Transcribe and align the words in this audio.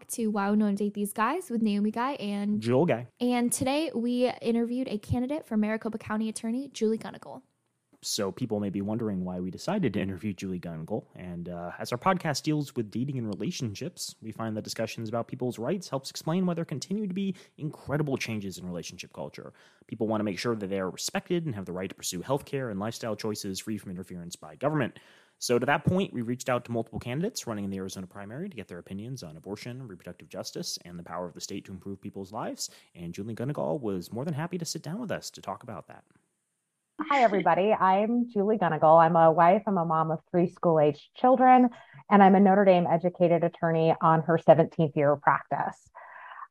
back 0.00 0.08
to 0.08 0.28
Why 0.28 0.54
No 0.54 0.64
One 0.64 0.74
Date 0.76 0.94
These 0.94 1.12
Guys 1.12 1.50
with 1.50 1.60
Naomi 1.60 1.90
Guy 1.90 2.12
and 2.12 2.60
Joel 2.62 2.86
Guy. 2.86 3.06
And 3.20 3.52
today 3.52 3.90
we 3.94 4.30
interviewed 4.40 4.88
a 4.88 4.96
candidate 4.96 5.46
for 5.46 5.58
Maricopa 5.58 5.98
County 5.98 6.30
Attorney, 6.30 6.70
Julie 6.72 6.96
Gunnigle. 6.96 7.42
So 8.02 8.32
people 8.32 8.60
may 8.60 8.70
be 8.70 8.80
wondering 8.80 9.26
why 9.26 9.40
we 9.40 9.50
decided 9.50 9.92
to 9.92 10.00
interview 10.00 10.32
Julie 10.32 10.58
Gunnigle. 10.58 11.04
And 11.16 11.50
uh, 11.50 11.72
as 11.78 11.92
our 11.92 11.98
podcast 11.98 12.44
deals 12.44 12.74
with 12.74 12.90
dating 12.90 13.18
and 13.18 13.26
relationships, 13.26 14.14
we 14.22 14.32
find 14.32 14.56
that 14.56 14.64
discussions 14.64 15.10
about 15.10 15.28
people's 15.28 15.58
rights 15.58 15.90
helps 15.90 16.08
explain 16.08 16.46
why 16.46 16.54
there 16.54 16.64
continue 16.64 17.06
to 17.06 17.12
be 17.12 17.34
incredible 17.58 18.16
changes 18.16 18.56
in 18.56 18.64
relationship 18.64 19.12
culture. 19.12 19.52
People 19.86 20.08
want 20.08 20.20
to 20.20 20.24
make 20.24 20.38
sure 20.38 20.56
that 20.56 20.70
they 20.70 20.80
are 20.80 20.88
respected 20.88 21.44
and 21.44 21.54
have 21.54 21.66
the 21.66 21.72
right 21.72 21.90
to 21.90 21.94
pursue 21.94 22.22
healthcare 22.22 22.70
and 22.70 22.80
lifestyle 22.80 23.16
choices 23.16 23.60
free 23.60 23.76
from 23.76 23.90
interference 23.90 24.34
by 24.34 24.54
government. 24.54 24.98
So, 25.42 25.58
to 25.58 25.64
that 25.64 25.86
point, 25.86 26.12
we 26.12 26.20
reached 26.20 26.50
out 26.50 26.66
to 26.66 26.70
multiple 26.70 27.00
candidates 27.00 27.46
running 27.46 27.64
in 27.64 27.70
the 27.70 27.78
Arizona 27.78 28.06
primary 28.06 28.50
to 28.50 28.54
get 28.54 28.68
their 28.68 28.78
opinions 28.78 29.22
on 29.22 29.38
abortion, 29.38 29.88
reproductive 29.88 30.28
justice, 30.28 30.78
and 30.84 30.98
the 30.98 31.02
power 31.02 31.26
of 31.26 31.32
the 31.32 31.40
state 31.40 31.64
to 31.64 31.72
improve 31.72 31.98
people's 31.98 32.30
lives. 32.30 32.68
And 32.94 33.14
Julie 33.14 33.34
Gunnigle 33.34 33.80
was 33.80 34.12
more 34.12 34.26
than 34.26 34.34
happy 34.34 34.58
to 34.58 34.66
sit 34.66 34.82
down 34.82 35.00
with 35.00 35.10
us 35.10 35.30
to 35.30 35.40
talk 35.40 35.62
about 35.62 35.88
that. 35.88 36.04
Hi, 37.08 37.22
everybody. 37.22 37.72
I'm 37.72 38.28
Julie 38.30 38.58
Gunnigle. 38.58 39.02
I'm 39.02 39.16
a 39.16 39.32
wife. 39.32 39.62
I'm 39.66 39.78
a 39.78 39.84
mom 39.86 40.10
of 40.10 40.18
three 40.30 40.50
school 40.50 40.78
aged 40.78 41.08
children, 41.16 41.70
and 42.10 42.22
I'm 42.22 42.34
a 42.34 42.40
Notre 42.40 42.66
Dame 42.66 42.86
educated 42.86 43.42
attorney 43.42 43.94
on 44.02 44.20
her 44.24 44.36
17th 44.36 44.94
year 44.94 45.12
of 45.12 45.22
practice. 45.22 45.88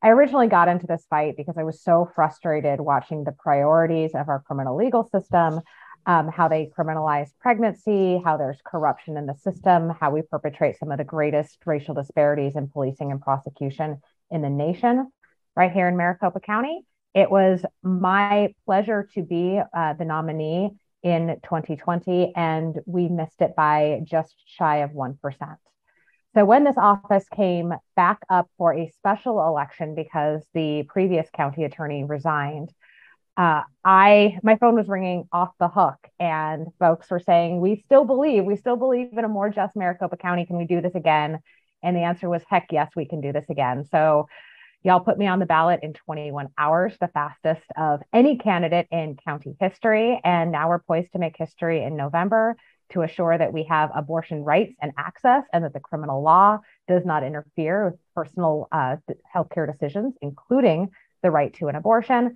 I 0.01 0.09
originally 0.09 0.47
got 0.47 0.67
into 0.67 0.87
this 0.87 1.05
fight 1.11 1.35
because 1.37 1.59
I 1.59 1.63
was 1.63 1.83
so 1.83 2.09
frustrated 2.15 2.79
watching 2.79 3.23
the 3.23 3.33
priorities 3.33 4.15
of 4.15 4.29
our 4.29 4.39
criminal 4.39 4.75
legal 4.75 5.03
system 5.03 5.61
um, 6.05 6.29
how 6.29 6.47
they 6.47 6.71
criminalize 6.77 7.29
pregnancy, 7.39 8.21
how 8.23 8.37
there's 8.37 8.59
corruption 8.65 9.17
in 9.17 9.25
the 9.25 9.35
system, 9.35 9.91
how 9.99 10.11
we 10.11 10.21
perpetrate 10.21 10.77
some 10.77 10.91
of 10.91 10.97
the 10.97 11.03
greatest 11.03 11.57
racial 11.65 11.93
disparities 11.93 12.55
in 12.55 12.67
policing 12.67 13.11
and 13.11 13.21
prosecution 13.21 14.01
in 14.31 14.41
the 14.41 14.49
nation, 14.49 15.11
right 15.55 15.71
here 15.71 15.87
in 15.87 15.97
Maricopa 15.97 16.39
County. 16.39 16.81
It 17.13 17.29
was 17.29 17.65
my 17.81 18.53
pleasure 18.65 19.09
to 19.15 19.23
be 19.23 19.59
uh, 19.73 19.93
the 19.93 20.05
nominee 20.05 20.71
in 21.01 21.39
2020, 21.43 22.33
and 22.35 22.79
we 22.85 23.07
missed 23.07 23.41
it 23.41 23.55
by 23.55 24.01
just 24.03 24.35
shy 24.45 24.77
of 24.77 24.91
1%. 24.91 25.17
So, 26.35 26.45
when 26.45 26.63
this 26.63 26.77
office 26.77 27.25
came 27.35 27.73
back 27.95 28.19
up 28.29 28.47
for 28.57 28.73
a 28.73 28.91
special 28.97 29.45
election 29.47 29.95
because 29.95 30.45
the 30.53 30.83
previous 30.83 31.27
county 31.33 31.63
attorney 31.63 32.03
resigned, 32.03 32.71
uh, 33.39 33.63
I 33.85 34.37
my 34.43 34.57
phone 34.57 34.75
was 34.75 34.89
ringing 34.89 35.29
off 35.31 35.51
the 35.59 35.69
hook, 35.69 35.95
and 36.19 36.67
folks 36.77 37.09
were 37.09 37.21
saying, 37.21 37.61
"We 37.61 37.77
still 37.85 38.03
believe, 38.03 38.43
we 38.43 38.57
still 38.57 38.75
believe 38.75 39.17
in 39.17 39.23
a 39.23 39.29
more 39.29 39.49
just 39.49 39.77
Maricopa 39.77 40.17
County. 40.17 40.45
Can 40.45 40.57
we 40.57 40.65
do 40.65 40.81
this 40.81 40.93
again?" 40.93 41.39
And 41.81 41.95
the 41.95 42.01
answer 42.01 42.29
was, 42.29 42.43
"Heck 42.49 42.67
yes, 42.73 42.91
we 42.97 43.05
can 43.05 43.21
do 43.21 43.31
this 43.31 43.49
again." 43.49 43.85
So, 43.85 44.27
y'all 44.83 44.99
put 44.99 45.17
me 45.17 45.25
on 45.25 45.39
the 45.39 45.45
ballot 45.45 45.79
in 45.83 45.93
21 45.93 46.49
hours, 46.57 46.97
the 46.99 47.07
fastest 47.07 47.63
of 47.77 48.01
any 48.11 48.37
candidate 48.37 48.87
in 48.91 49.15
county 49.15 49.55
history, 49.57 50.19
and 50.25 50.51
now 50.51 50.67
we're 50.67 50.79
poised 50.79 51.13
to 51.13 51.19
make 51.19 51.37
history 51.37 51.81
in 51.81 51.95
November 51.95 52.57
to 52.89 53.03
assure 53.03 53.37
that 53.37 53.53
we 53.53 53.63
have 53.63 53.89
abortion 53.95 54.43
rights 54.43 54.73
and 54.81 54.91
access, 54.97 55.45
and 55.53 55.63
that 55.63 55.71
the 55.71 55.79
criminal 55.79 56.21
law 56.21 56.59
does 56.89 57.05
not 57.05 57.23
interfere 57.23 57.85
with 57.85 57.99
personal 58.13 58.67
uh, 58.73 58.97
healthcare 59.33 59.71
decisions, 59.71 60.13
including 60.21 60.89
the 61.21 61.31
right 61.31 61.53
to 61.53 61.67
an 61.69 61.75
abortion 61.75 62.35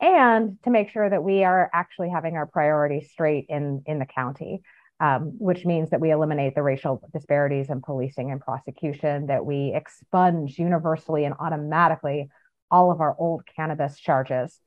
and 0.00 0.58
to 0.64 0.70
make 0.70 0.90
sure 0.90 1.08
that 1.08 1.22
we 1.22 1.44
are 1.44 1.70
actually 1.72 2.10
having 2.10 2.36
our 2.36 2.46
priorities 2.46 3.10
straight 3.10 3.46
in 3.48 3.82
in 3.86 3.98
the 3.98 4.06
county 4.06 4.62
um, 5.00 5.34
which 5.38 5.64
means 5.64 5.90
that 5.90 6.00
we 6.00 6.10
eliminate 6.10 6.54
the 6.54 6.62
racial 6.62 7.00
disparities 7.12 7.70
in 7.70 7.80
policing 7.80 8.30
and 8.32 8.40
prosecution 8.40 9.26
that 9.26 9.46
we 9.46 9.72
expunge 9.74 10.58
universally 10.58 11.24
and 11.24 11.34
automatically 11.38 12.28
all 12.70 12.90
of 12.90 13.00
our 13.00 13.14
old 13.18 13.42
cannabis 13.54 13.98
charges 13.98 14.60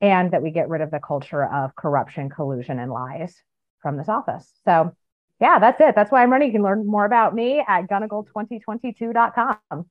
and 0.00 0.32
that 0.32 0.42
we 0.42 0.50
get 0.50 0.68
rid 0.68 0.82
of 0.82 0.90
the 0.90 1.00
culture 1.00 1.44
of 1.44 1.74
corruption 1.74 2.28
collusion 2.28 2.78
and 2.78 2.92
lies 2.92 3.34
from 3.80 3.96
this 3.96 4.08
office. 4.08 4.52
So 4.64 4.94
yeah 5.40 5.58
that's 5.58 5.80
it. 5.80 5.94
That's 5.94 6.12
why 6.12 6.22
i'm 6.22 6.30
running. 6.30 6.48
You 6.48 6.54
can 6.54 6.62
learn 6.62 6.86
more 6.86 7.04
about 7.06 7.34
me 7.34 7.64
at 7.66 7.88
gunnigle2022.com 7.88 9.86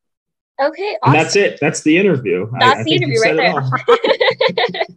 Okay, 0.59 0.97
awesome. 1.03 1.13
And 1.13 1.15
that's 1.15 1.35
it. 1.35 1.59
That's 1.61 1.81
the 1.81 1.97
interview. 1.97 2.49
That's 2.59 2.79
I, 2.79 2.83
the 2.83 2.93
I 2.93 2.95
interview 2.95 3.19
right 3.19 3.35
there. 3.35 4.87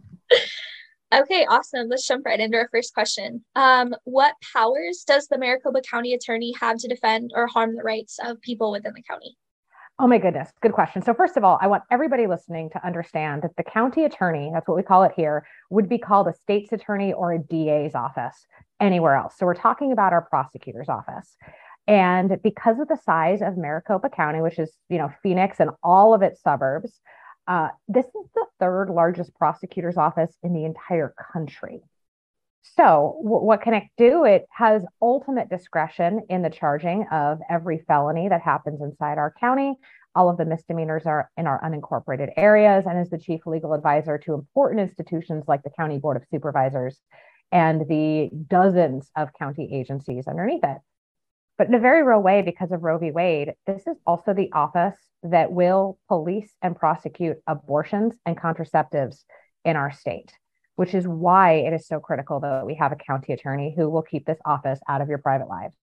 okay, 1.21 1.45
awesome. 1.45 1.87
Let's 1.87 2.07
jump 2.07 2.25
right 2.25 2.39
into 2.39 2.57
our 2.57 2.67
first 2.71 2.93
question. 2.93 3.43
Um, 3.55 3.93
what 4.05 4.33
powers 4.53 5.03
does 5.05 5.27
the 5.27 5.37
Maricopa 5.37 5.81
County 5.81 6.13
Attorney 6.13 6.53
have 6.59 6.77
to 6.77 6.87
defend 6.87 7.31
or 7.35 7.45
harm 7.47 7.75
the 7.75 7.83
rights 7.83 8.17
of 8.23 8.41
people 8.41 8.71
within 8.71 8.93
the 8.95 9.03
county? 9.03 9.37
Oh 9.99 10.07
my 10.07 10.17
goodness, 10.17 10.49
good 10.63 10.71
question. 10.71 11.03
So 11.03 11.13
first 11.13 11.37
of 11.37 11.43
all, 11.43 11.59
I 11.61 11.67
want 11.67 11.83
everybody 11.91 12.25
listening 12.25 12.71
to 12.71 12.83
understand 12.83 13.43
that 13.43 13.55
the 13.55 13.63
county 13.63 14.03
attorney, 14.05 14.49
that's 14.51 14.67
what 14.67 14.75
we 14.75 14.81
call 14.81 15.03
it 15.03 15.11
here, 15.15 15.45
would 15.69 15.87
be 15.87 15.99
called 15.99 16.27
a 16.27 16.33
state's 16.33 16.71
attorney 16.71 17.13
or 17.13 17.33
a 17.33 17.37
DA's 17.37 17.93
office 17.93 18.47
anywhere 18.79 19.15
else. 19.15 19.35
So 19.37 19.45
we're 19.45 19.53
talking 19.53 19.91
about 19.91 20.11
our 20.11 20.23
prosecutor's 20.23 20.89
office. 20.89 21.37
And 21.87 22.41
because 22.43 22.79
of 22.79 22.87
the 22.87 22.99
size 23.03 23.41
of 23.41 23.57
Maricopa 23.57 24.09
County, 24.09 24.41
which 24.41 24.59
is, 24.59 24.71
you 24.89 24.97
know, 24.97 25.11
Phoenix 25.23 25.59
and 25.59 25.71
all 25.83 26.13
of 26.13 26.21
its 26.21 26.41
suburbs, 26.41 27.01
uh, 27.47 27.69
this 27.87 28.05
is 28.05 28.29
the 28.35 28.45
third 28.59 28.89
largest 28.89 29.33
prosecutor's 29.35 29.97
office 29.97 30.37
in 30.43 30.53
the 30.53 30.63
entire 30.63 31.13
country. 31.33 31.81
So, 32.61 33.19
w- 33.23 33.43
what 33.43 33.61
can 33.61 33.73
it 33.73 33.83
do? 33.97 34.23
It 34.23 34.45
has 34.51 34.85
ultimate 35.01 35.49
discretion 35.49 36.21
in 36.29 36.43
the 36.43 36.49
charging 36.49 37.07
of 37.11 37.39
every 37.49 37.79
felony 37.87 38.29
that 38.29 38.41
happens 38.41 38.81
inside 38.81 39.17
our 39.17 39.33
county. 39.39 39.75
All 40.13 40.29
of 40.29 40.37
the 40.37 40.45
misdemeanors 40.45 41.05
are 41.05 41.31
in 41.37 41.47
our 41.47 41.59
unincorporated 41.63 42.33
areas 42.37 42.85
and 42.85 42.99
is 42.99 43.09
the 43.09 43.17
chief 43.17 43.47
legal 43.47 43.73
advisor 43.73 44.17
to 44.19 44.35
important 44.35 44.81
institutions 44.81 45.45
like 45.47 45.63
the 45.63 45.71
County 45.71 45.97
Board 45.97 46.17
of 46.17 46.23
Supervisors 46.29 47.01
and 47.51 47.81
the 47.87 48.29
dozens 48.47 49.09
of 49.15 49.33
county 49.33 49.69
agencies 49.73 50.27
underneath 50.27 50.63
it. 50.63 50.77
But 51.61 51.67
in 51.67 51.75
a 51.75 51.79
very 51.79 52.01
real 52.01 52.23
way, 52.23 52.41
because 52.41 52.71
of 52.71 52.81
Roe 52.81 52.97
v. 52.97 53.11
Wade, 53.11 53.53
this 53.67 53.85
is 53.85 53.95
also 54.07 54.33
the 54.33 54.51
office 54.51 54.97
that 55.21 55.51
will 55.51 55.99
police 56.07 56.51
and 56.63 56.75
prosecute 56.75 57.37
abortions 57.45 58.15
and 58.25 58.35
contraceptives 58.35 59.17
in 59.63 59.75
our 59.75 59.91
state, 59.91 60.33
which 60.75 60.95
is 60.95 61.07
why 61.07 61.57
it 61.57 61.71
is 61.71 61.85
so 61.85 61.99
critical 61.99 62.39
that 62.39 62.65
we 62.65 62.73
have 62.73 62.91
a 62.91 62.95
county 62.95 63.33
attorney 63.33 63.75
who 63.77 63.91
will 63.91 64.01
keep 64.01 64.25
this 64.25 64.39
office 64.43 64.79
out 64.89 65.01
of 65.01 65.07
your 65.07 65.19
private 65.19 65.49
lives. 65.49 65.75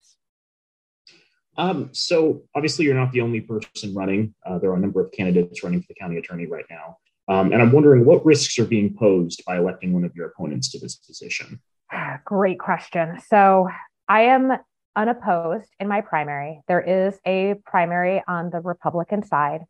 Um, 1.57 1.91
so 1.93 2.43
obviously, 2.57 2.85
you're 2.85 2.97
not 2.97 3.13
the 3.13 3.21
only 3.21 3.43
person 3.43 3.95
running. 3.95 4.35
Uh, 4.45 4.59
there 4.59 4.71
are 4.71 4.77
a 4.77 4.81
number 4.81 5.01
of 5.01 5.13
candidates 5.13 5.63
running 5.63 5.81
for 5.81 5.87
the 5.91 5.95
county 5.95 6.17
attorney 6.17 6.47
right 6.47 6.67
now. 6.69 6.97
Um, 7.29 7.53
and 7.53 7.63
I'm 7.63 7.71
wondering 7.71 8.05
what 8.05 8.27
risks 8.27 8.59
are 8.59 8.65
being 8.65 8.97
posed 8.99 9.45
by 9.47 9.59
electing 9.59 9.93
one 9.93 10.03
of 10.03 10.17
your 10.17 10.27
opponents 10.27 10.73
to 10.73 10.81
this 10.81 10.97
position. 10.97 11.61
Great 12.25 12.59
question. 12.59 13.21
So 13.29 13.69
I 14.09 14.23
am 14.23 14.59
unopposed 14.99 15.71
in 15.79 15.87
my 15.87 16.01
primary. 16.01 16.61
There 16.67 16.81
is 16.81 17.19
a 17.25 17.55
primary 17.65 18.21
on 18.27 18.51
the 18.51 18.61
Republican 18.61 19.23
side. 19.23 19.61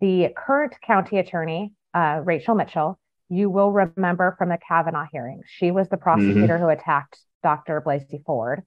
The 0.00 0.30
current 0.36 0.74
county 0.84 1.18
attorney, 1.18 1.72
uh, 1.94 2.20
Rachel 2.24 2.56
Mitchell, 2.56 2.98
you 3.28 3.48
will 3.48 3.70
remember 3.70 4.34
from 4.36 4.48
the 4.48 4.58
Kavanaugh 4.66 5.06
hearings. 5.12 5.46
She 5.48 5.70
was 5.70 5.88
the 5.88 5.96
prosecutor 5.96 6.54
mm-hmm. 6.54 6.64
who 6.64 6.68
attacked 6.68 7.18
Dr. 7.44 7.80
Blasey 7.86 8.24
Ford 8.26 8.62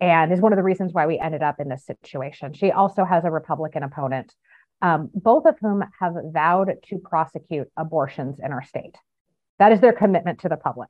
and 0.00 0.32
is 0.32 0.40
one 0.40 0.52
of 0.52 0.56
the 0.56 0.62
reasons 0.62 0.92
why 0.92 1.06
we 1.06 1.18
ended 1.18 1.42
up 1.42 1.56
in 1.58 1.68
this 1.68 1.84
situation. 1.84 2.54
She 2.54 2.70
also 2.70 3.04
has 3.04 3.24
a 3.24 3.30
Republican 3.30 3.82
opponent, 3.82 4.32
um, 4.80 5.10
both 5.12 5.44
of 5.44 5.56
whom 5.60 5.82
have 5.98 6.14
vowed 6.32 6.70
to 6.88 6.98
prosecute 6.98 7.66
abortions 7.76 8.38
in 8.40 8.52
our 8.52 8.62
state. 8.62 8.94
That 9.58 9.72
is 9.72 9.80
their 9.80 9.92
commitment 9.92 10.38
to 10.40 10.48
the 10.48 10.56
public. 10.56 10.88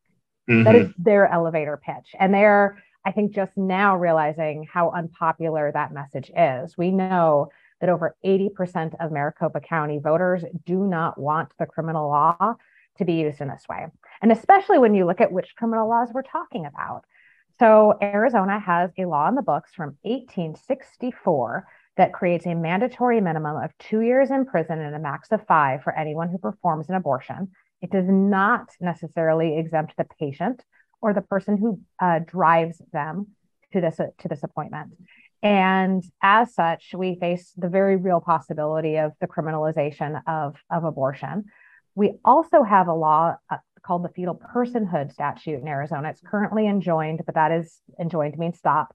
Mm-hmm. 0.49 0.65
That 0.65 0.75
is 0.75 0.91
their 0.99 1.27
elevator 1.27 1.81
pitch. 1.83 2.15
And 2.19 2.35
they're 2.35 2.83
I 3.05 3.13
think 3.13 3.35
just 3.35 3.57
now 3.57 3.97
realizing 3.97 4.67
how 4.71 4.91
unpopular 4.91 5.71
that 5.73 5.93
message 5.93 6.31
is. 6.37 6.77
We 6.77 6.91
know 6.91 7.49
that 7.81 7.91
over 7.91 8.17
80% 8.25 8.95
of 9.01 9.13
Maricopa 9.13 9.61
County 9.61 9.99
voters 9.99 10.45
do 10.67 10.79
not 10.87 11.19
want 11.19 11.51
the 11.59 11.67
criminal 11.67 12.09
law 12.09 12.57
to 12.99 13.05
be 13.05 13.15
used 13.15 13.41
in 13.41 13.49
this 13.49 13.65
way. 13.69 13.87
And 14.21 14.33
especially 14.33 14.79
when 14.79 14.95
you 14.95 15.07
look 15.07 15.21
at 15.21 15.33
which 15.33 15.55
criminal 15.57 15.89
laws 15.89 16.11
we're 16.13 16.23
talking 16.23 16.67
about. 16.67 17.05
So, 17.61 17.95
Arizona 18.01 18.61
has 18.61 18.91
a 18.99 19.05
law 19.05 19.29
in 19.29 19.35
the 19.35 19.43
books 19.43 19.73
from 19.75 19.97
1864 20.03 21.67
that 21.97 22.13
creates 22.13 22.47
a 22.47 22.55
mandatory 22.55 23.21
minimum 23.21 23.57
of 23.57 23.77
two 23.79 24.01
years 24.01 24.31
in 24.31 24.47
prison 24.47 24.79
and 24.81 24.95
a 24.95 25.01
max 25.01 25.33
of 25.33 25.45
five 25.47 25.83
for 25.83 25.97
anyone 25.97 26.29
who 26.29 26.39
performs 26.39 26.89
an 26.89 26.95
abortion. 26.95 27.51
It 27.83 27.91
does 27.91 28.07
not 28.09 28.71
necessarily 28.81 29.59
exempt 29.59 29.95
the 29.97 30.07
patient 30.19 30.65
or 31.01 31.15
the 31.15 31.23
person 31.23 31.57
who 31.57 31.81
uh, 32.01 32.21
drives 32.21 32.81
them 32.93 33.29
to 33.73 33.81
this 33.81 33.97
to 33.97 34.29
this 34.29 34.43
appointment. 34.43 34.93
And 35.43 36.05
as 36.21 36.55
such, 36.55 36.95
we 36.97 37.17
face 37.21 37.53
the 37.57 37.69
very 37.69 37.97
real 37.97 38.21
possibility 38.21 38.97
of 38.97 39.13
the 39.21 39.29
criminalization 39.29 40.21
of, 40.27 40.57
of 40.69 40.85
abortion. 40.85 41.45
We 41.95 42.15
also 42.25 42.63
have 42.63 42.89
a 42.89 42.95
law 42.95 43.37
uh, 43.49 43.59
called 43.83 44.05
the 44.05 44.09
fetal 44.09 44.41
personhood 44.55 45.13
statute 45.13 45.61
in 45.61 45.69
Arizona. 45.69 46.11
It's 46.11 46.21
currently 46.21 46.67
enjoined, 46.67 47.23
but 47.25 47.37
that 47.37 47.53
is 47.53 47.81
enjoined 48.01 48.37
means 48.37 48.59
stop. 48.59 48.95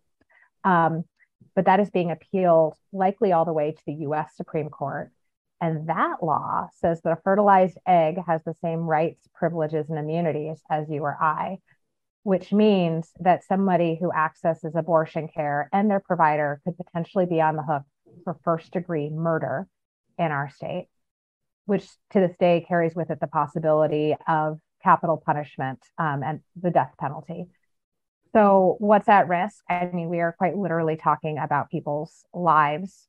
Um, 0.65 1.05
but 1.55 1.65
that 1.65 1.79
is 1.79 1.89
being 1.89 2.11
appealed 2.11 2.75
likely 2.91 3.31
all 3.31 3.45
the 3.45 3.53
way 3.53 3.71
to 3.71 3.81
the 3.85 4.05
US 4.07 4.35
Supreme 4.35 4.69
Court. 4.69 5.11
And 5.61 5.87
that 5.87 6.17
law 6.21 6.67
says 6.73 7.01
that 7.01 7.13
a 7.13 7.21
fertilized 7.23 7.77
egg 7.87 8.17
has 8.27 8.41
the 8.43 8.55
same 8.61 8.79
rights, 8.79 9.25
privileges, 9.33 9.89
and 9.89 9.97
immunities 9.97 10.61
as 10.69 10.89
you 10.89 11.03
or 11.03 11.17
I, 11.21 11.59
which 12.23 12.51
means 12.51 13.11
that 13.19 13.43
somebody 13.43 13.97
who 13.99 14.11
accesses 14.11 14.75
abortion 14.75 15.27
care 15.27 15.69
and 15.71 15.89
their 15.89 15.99
provider 15.99 16.61
could 16.63 16.77
potentially 16.77 17.25
be 17.25 17.41
on 17.41 17.55
the 17.55 17.63
hook 17.63 17.83
for 18.23 18.39
first 18.43 18.71
degree 18.71 19.09
murder 19.09 19.67
in 20.17 20.31
our 20.31 20.49
state, 20.49 20.87
which 21.65 21.85
to 22.11 22.19
this 22.19 22.35
day 22.39 22.65
carries 22.67 22.95
with 22.95 23.09
it 23.09 23.19
the 23.19 23.27
possibility 23.27 24.15
of 24.27 24.59
capital 24.81 25.21
punishment 25.23 25.79
um, 25.97 26.23
and 26.23 26.39
the 26.61 26.71
death 26.71 26.93
penalty. 26.99 27.45
So, 28.33 28.77
what's 28.79 29.09
at 29.09 29.27
risk? 29.27 29.63
I 29.69 29.89
mean, 29.93 30.09
we 30.09 30.19
are 30.19 30.33
quite 30.37 30.57
literally 30.57 30.95
talking 30.97 31.37
about 31.37 31.69
people's 31.69 32.25
lives 32.33 33.07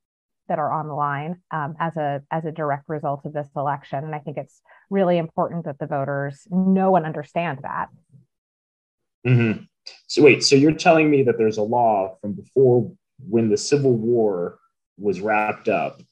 that 0.48 0.58
are 0.58 0.70
on 0.70 0.88
the 0.88 0.94
line 0.94 1.40
um, 1.50 1.74
as 1.80 1.96
a 1.96 2.22
as 2.30 2.44
a 2.44 2.52
direct 2.52 2.88
result 2.88 3.24
of 3.24 3.32
this 3.32 3.48
election, 3.56 4.04
and 4.04 4.14
I 4.14 4.18
think 4.18 4.36
it's 4.36 4.60
really 4.90 5.16
important 5.18 5.64
that 5.64 5.78
the 5.78 5.86
voters 5.86 6.46
know 6.50 6.96
and 6.96 7.06
understand 7.06 7.60
that. 7.62 7.88
Mm-hmm. 9.26 9.64
So, 10.06 10.22
wait, 10.22 10.44
so 10.44 10.56
you're 10.56 10.72
telling 10.72 11.10
me 11.10 11.22
that 11.24 11.38
there's 11.38 11.58
a 11.58 11.62
law 11.62 12.16
from 12.20 12.32
before 12.32 12.90
when 13.28 13.48
the 13.48 13.56
Civil 13.56 13.92
War 13.92 14.58
was 14.98 15.20
wrapped 15.20 15.68
up 15.68 16.02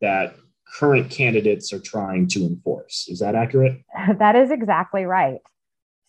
that 0.00 0.34
current 0.78 1.10
candidates 1.10 1.72
are 1.72 1.80
trying 1.80 2.28
to 2.28 2.40
enforce. 2.40 3.06
Is 3.08 3.18
that 3.18 3.34
accurate? 3.34 3.82
that 4.18 4.36
is 4.36 4.50
exactly 4.50 5.04
right. 5.04 5.40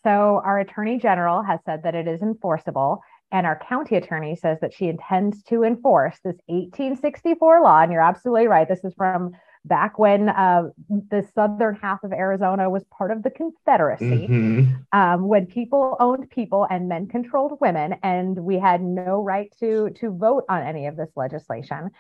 So, 0.04 0.42
our 0.44 0.60
attorney 0.60 0.98
general 0.98 1.44
has 1.44 1.60
said 1.66 1.84
that 1.84 1.94
it 1.94 2.08
is 2.08 2.22
enforceable, 2.22 3.02
and 3.32 3.46
our 3.46 3.60
county 3.68 3.96
attorney 3.96 4.36
says 4.36 4.58
that 4.62 4.74
she 4.74 4.88
intends 4.88 5.44
to 5.44 5.64
enforce 5.64 6.18
this 6.24 6.38
1864 6.48 7.62
law. 7.62 7.82
And 7.82 7.92
you're 7.92 8.02
absolutely 8.02 8.48
right. 8.48 8.68
This 8.68 8.84
is 8.84 8.94
from 8.96 9.32
back 9.66 10.00
when 10.00 10.30
uh, 10.30 10.70
the 10.90 11.28
southern 11.36 11.76
half 11.76 12.04
of 12.04 12.12
Arizona 12.12 12.70
was 12.70 12.84
part 12.86 13.12
of 13.12 13.24
the 13.24 13.30
Confederacy, 13.30 14.28
mm-hmm. 14.28 14.74
um, 14.98 15.28
when 15.28 15.46
people 15.46 15.96
owned 16.00 16.30
people 16.30 16.68
and 16.70 16.90
men 16.90 17.08
controlled 17.08 17.60
women, 17.62 17.96
and 18.04 18.38
we 18.38 18.58
had 18.58 18.82
no 18.82 19.22
right 19.22 19.54
to 19.60 19.90
to 19.92 20.12
vote 20.12 20.46
on 20.50 20.64
any 20.64 20.88
of 20.88 20.96
this 20.96 21.12
legislation. 21.16 21.92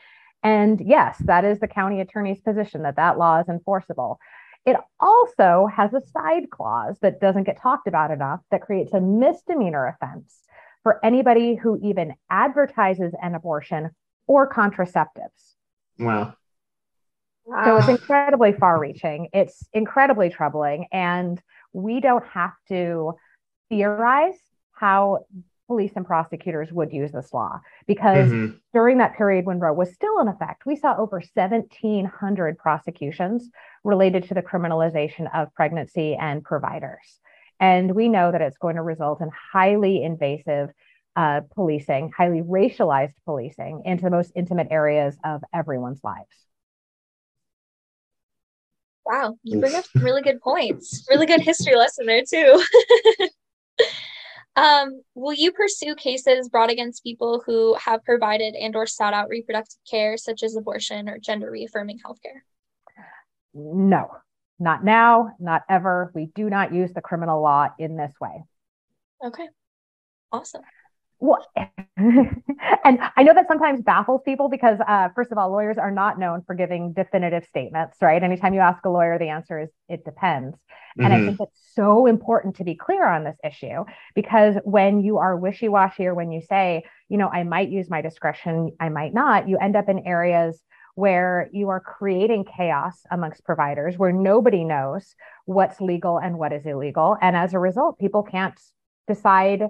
And 0.44 0.82
yes, 0.82 1.18
that 1.26 1.46
is 1.46 1.60
the 1.60 1.68
county 1.68 2.02
attorney's 2.02 2.42
position 2.42 2.82
that 2.84 2.96
that 2.96 3.18
law 3.18 3.40
is 3.40 3.48
enforceable. 3.48 4.20
It 4.66 4.76
also 5.00 5.68
has 5.74 5.94
a 5.94 6.02
side 6.02 6.50
clause 6.50 6.98
that 7.02 7.20
doesn't 7.20 7.44
get 7.44 7.60
talked 7.60 7.88
about 7.88 8.12
enough 8.12 8.42
that 8.52 8.62
creates 8.62 8.94
a 8.94 9.02
misdemeanor 9.02 9.88
offense 9.88 10.36
for 10.84 11.04
anybody 11.04 11.56
who 11.56 11.80
even 11.84 12.16
advertises 12.30 13.14
an 13.22 13.36
abortion 13.36 13.92
or 14.28 14.50
contraceptives. 14.50 15.56
Wow. 16.00 16.36
Wow. 17.52 17.66
So 17.66 17.78
it's 17.78 18.02
incredibly 18.02 18.54
far 18.54 18.80
reaching. 18.80 19.30
It's 19.34 19.68
incredibly 19.74 20.30
troubling. 20.30 20.88
And 20.92 21.42
we 21.74 22.00
don't 22.00 22.26
have 22.28 22.54
to 22.70 23.14
theorize 23.70 24.38
how 24.72 25.26
police 25.68 25.94
and 25.96 26.06
prosecutors 26.06 26.72
would 26.72 26.92
use 26.92 27.12
this 27.14 27.34
law 27.34 27.62
because 27.88 28.30
mm-hmm. 28.30 28.58
during 28.74 28.98
that 28.98 29.16
period 29.16 29.46
when 29.46 29.60
Roe 29.60 29.72
was 29.72 29.94
still 29.94 30.20
in 30.20 30.28
effect, 30.28 30.66
we 30.66 30.76
saw 30.76 30.98
over 30.98 31.22
1,700 31.34 32.58
prosecutions 32.58 33.50
related 33.84 34.24
to 34.26 34.34
the 34.34 34.42
criminalization 34.42 35.34
of 35.34 35.54
pregnancy 35.54 36.16
and 36.16 36.44
providers. 36.44 37.20
And 37.60 37.96
we 37.96 38.10
know 38.10 38.32
that 38.32 38.42
it's 38.42 38.58
going 38.58 38.76
to 38.76 38.82
result 38.82 39.22
in 39.22 39.30
highly 39.54 40.04
invasive 40.04 40.72
uh, 41.16 41.42
policing, 41.54 42.12
highly 42.18 42.42
racialized 42.42 43.14
policing 43.24 43.84
into 43.86 44.04
the 44.04 44.10
most 44.10 44.32
intimate 44.36 44.68
areas 44.72 45.16
of 45.24 45.42
everyone's 45.54 46.04
lives. 46.04 46.36
Wow, 49.06 49.38
you 49.44 49.60
bring 49.60 49.76
up 49.76 49.86
really 49.96 50.22
good 50.22 50.42
points. 50.42 51.06
Really 51.10 51.26
good 51.26 51.42
history 51.42 51.76
lesson 51.76 52.06
there, 52.06 52.24
too. 52.28 52.64
Um, 54.56 55.02
will 55.16 55.34
you 55.34 55.52
pursue 55.52 55.96
cases 55.96 56.50
brought 56.50 56.70
against 56.70 57.04
people 57.04 57.42
who 57.46 57.76
have 57.76 58.04
provided 58.04 58.54
and 58.54 58.76
or 58.76 58.86
sought 58.86 59.14
out 59.14 59.30
reproductive 59.30 59.80
care, 59.90 60.18
such 60.18 60.44
as 60.44 60.56
abortion 60.56 61.08
or 61.08 61.18
gender 61.20 61.50
reaffirming 61.50 62.00
healthcare? 62.00 62.42
No, 63.54 64.10
not 64.60 64.84
now, 64.84 65.36
not 65.40 65.64
ever. 65.70 66.12
We 66.14 66.28
do 66.36 66.50
not 66.50 66.74
use 66.74 66.92
the 66.92 67.02
criminal 67.02 67.42
law 67.42 67.70
in 67.80 67.96
this 67.96 68.14
way. 68.20 68.44
Okay, 69.24 69.48
awesome. 70.32 70.64
Well, 71.22 71.46
and 71.98 73.00
I 73.16 73.22
know 73.22 73.36
that 73.36 73.48
sometimes 73.48 73.84
baffles 73.84 74.22
people 74.26 74.50
because, 74.50 74.80
uh, 74.88 75.10
first 75.16 75.32
of 75.32 75.38
all, 75.38 75.52
lawyers 75.52 75.78
are 75.78 75.92
not 75.92 76.18
known 76.18 76.42
for 76.48 76.56
giving 76.56 76.94
definitive 76.94 77.46
statements, 77.46 77.98
right? 78.02 78.22
Anytime 78.24 78.56
you 78.56 78.60
ask 78.60 78.84
a 78.86 78.90
lawyer, 78.90 79.20
the 79.20 79.30
answer 79.30 79.60
is 79.60 79.70
it 79.88 80.04
depends. 80.04 80.56
Mm-hmm. 80.56 81.06
And 81.06 81.14
I 81.14 81.18
mm-hmm. 81.18 81.28
think 81.28 81.42
it's 81.42 81.62
so 81.76 82.08
important 82.08 82.56
to 82.56 82.64
be 82.64 82.74
clear 82.74 83.08
on 83.08 83.24
this 83.24 83.38
issue 83.44 83.86
because 84.16 84.56
when 84.64 85.04
you 85.04 85.20
are 85.20 85.38
wishy 85.38 85.70
washy 85.70 86.08
or 86.08 86.16
when 86.16 86.32
you 86.32 86.42
say, 86.42 86.84
you 87.08 87.20
know, 87.20 87.30
I 87.30 87.44
might 87.44 87.70
use 87.70 87.88
my 87.88 88.02
discretion, 88.02 88.72
I 88.80 88.90
might 88.90 89.14
not, 89.14 89.48
you 89.48 89.60
end 89.60 89.76
up 89.76 89.90
in 89.90 90.00
areas 90.08 90.60
where 90.96 91.50
you 91.54 91.70
are 91.70 91.80
creating 91.80 92.46
chaos 92.46 93.00
amongst 93.12 93.46
providers 93.46 93.96
where 93.96 94.12
nobody 94.12 94.64
knows 94.64 95.14
what's 95.46 95.80
legal 95.80 96.18
and 96.18 96.40
what 96.40 96.52
is 96.52 96.66
illegal. 96.66 97.16
And 97.22 97.36
as 97.36 97.54
a 97.54 97.60
result, 97.60 98.00
people 98.00 98.24
can't 98.24 98.60
decide 99.08 99.62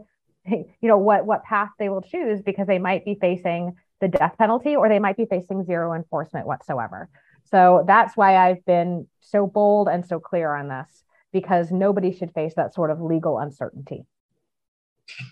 you 0.45 0.65
know 0.81 0.97
what 0.97 1.25
what 1.25 1.43
path 1.43 1.69
they 1.77 1.89
will 1.89 2.01
choose 2.01 2.41
because 2.41 2.67
they 2.67 2.79
might 2.79 3.05
be 3.05 3.15
facing 3.19 3.75
the 3.99 4.07
death 4.07 4.35
penalty 4.38 4.75
or 4.75 4.89
they 4.89 4.99
might 4.99 5.17
be 5.17 5.25
facing 5.25 5.63
zero 5.63 5.93
enforcement 5.93 6.47
whatsoever. 6.47 7.09
So 7.45 7.83
that's 7.85 8.15
why 8.15 8.38
i've 8.38 8.65
been 8.65 9.07
so 9.19 9.45
bold 9.45 9.88
and 9.88 10.05
so 10.05 10.19
clear 10.19 10.53
on 10.55 10.67
this 10.67 11.03
because 11.31 11.71
nobody 11.71 12.11
should 12.15 12.33
face 12.33 12.53
that 12.55 12.73
sort 12.73 12.91
of 12.91 13.01
legal 13.01 13.39
uncertainty. 13.39 14.05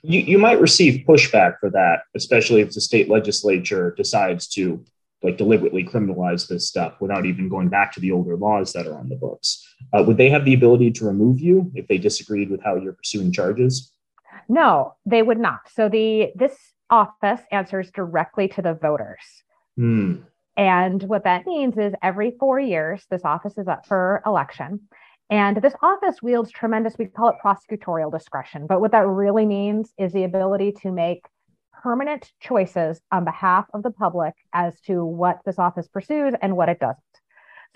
You, 0.04 0.20
you 0.22 0.38
might 0.38 0.60
receive 0.62 1.06
pushback 1.08 1.60
for 1.60 1.70
that 1.72 2.02
especially 2.16 2.62
if 2.62 2.74
the 2.74 2.82
state 2.82 3.10
legislature 3.10 3.94
decides 3.98 4.48
to 4.50 4.84
like 5.22 5.38
deliberately 5.38 5.84
criminalize 5.84 6.48
this 6.48 6.68
stuff 6.68 6.96
without 7.02 7.26
even 7.26 7.50
going 7.50 7.68
back 7.68 7.92
to 7.94 8.00
the 8.00 8.12
older 8.12 8.38
laws 8.38 8.72
that 8.72 8.88
are 8.88 8.98
on 8.98 9.10
the 9.10 9.18
books. 9.18 9.66
Uh, 9.92 10.02
would 10.02 10.16
they 10.16 10.30
have 10.30 10.46
the 10.46 10.54
ability 10.54 10.92
to 10.92 11.06
remove 11.06 11.40
you 11.40 11.70
if 11.76 11.88
they 11.88 11.98
disagreed 11.98 12.50
with 12.50 12.62
how 12.64 12.76
you're 12.76 12.94
pursuing 12.94 13.32
charges 13.32 13.92
no, 14.48 14.96
they 15.06 15.22
would 15.22 15.40
not. 15.40 15.62
So 15.74 15.90
the 15.90 16.32
this 16.36 16.56
office 16.90 17.42
answers 17.52 17.92
directly 17.92 18.48
to 18.50 18.62
the 18.62 18.74
voters. 18.74 19.44
Mm. 19.78 20.24
And 20.58 21.04
what 21.04 21.24
that 21.24 21.46
means 21.46 21.78
is 21.78 21.94
every 22.02 22.36
four 22.40 22.60
years, 22.60 23.06
this 23.10 23.24
office 23.24 23.58
is 23.58 23.68
up 23.68 23.86
for 23.86 24.22
election. 24.26 24.82
And 25.30 25.62
this 25.62 25.76
office 25.82 26.22
wields 26.22 26.52
tremendous, 26.52 26.96
we 26.98 27.06
call 27.06 27.30
it 27.30 27.36
prosecutorial 27.44 28.12
discretion. 28.12 28.66
But 28.68 28.82
what 28.82 28.92
that 28.92 29.08
really 29.08 29.46
means 29.46 29.94
is 29.98 30.12
the 30.12 30.24
ability 30.24 30.74
to 30.82 30.92
make 30.92 31.26
permanent 31.82 32.32
choices 32.42 33.00
on 33.12 33.24
behalf 33.24 33.66
of 33.74 33.84
the 33.84 33.92
public 33.92 34.34
as 34.54 34.80
to 34.82 35.06
what 35.06 35.40
this 35.46 35.60
office 35.60 35.88
pursues 35.88 36.34
and 36.42 36.58
what 36.58 36.68
it 36.68 36.80
doesn't. 36.80 36.98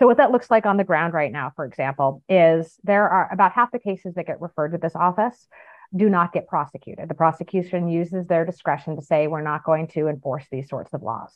So, 0.00 0.06
what 0.06 0.16
that 0.16 0.32
looks 0.32 0.50
like 0.50 0.66
on 0.66 0.76
the 0.76 0.84
ground 0.84 1.14
right 1.14 1.30
now, 1.30 1.52
for 1.54 1.64
example, 1.64 2.22
is 2.28 2.78
there 2.82 3.08
are 3.08 3.32
about 3.32 3.52
half 3.52 3.70
the 3.70 3.78
cases 3.78 4.14
that 4.14 4.26
get 4.26 4.40
referred 4.40 4.72
to 4.72 4.78
this 4.78 4.96
office 4.96 5.46
do 5.96 6.10
not 6.10 6.32
get 6.32 6.48
prosecuted. 6.48 7.08
The 7.08 7.14
prosecution 7.14 7.88
uses 7.88 8.26
their 8.26 8.44
discretion 8.44 8.96
to 8.96 9.02
say, 9.02 9.26
we're 9.26 9.42
not 9.42 9.64
going 9.64 9.88
to 9.88 10.08
enforce 10.08 10.44
these 10.50 10.68
sorts 10.68 10.92
of 10.92 11.02
laws. 11.02 11.32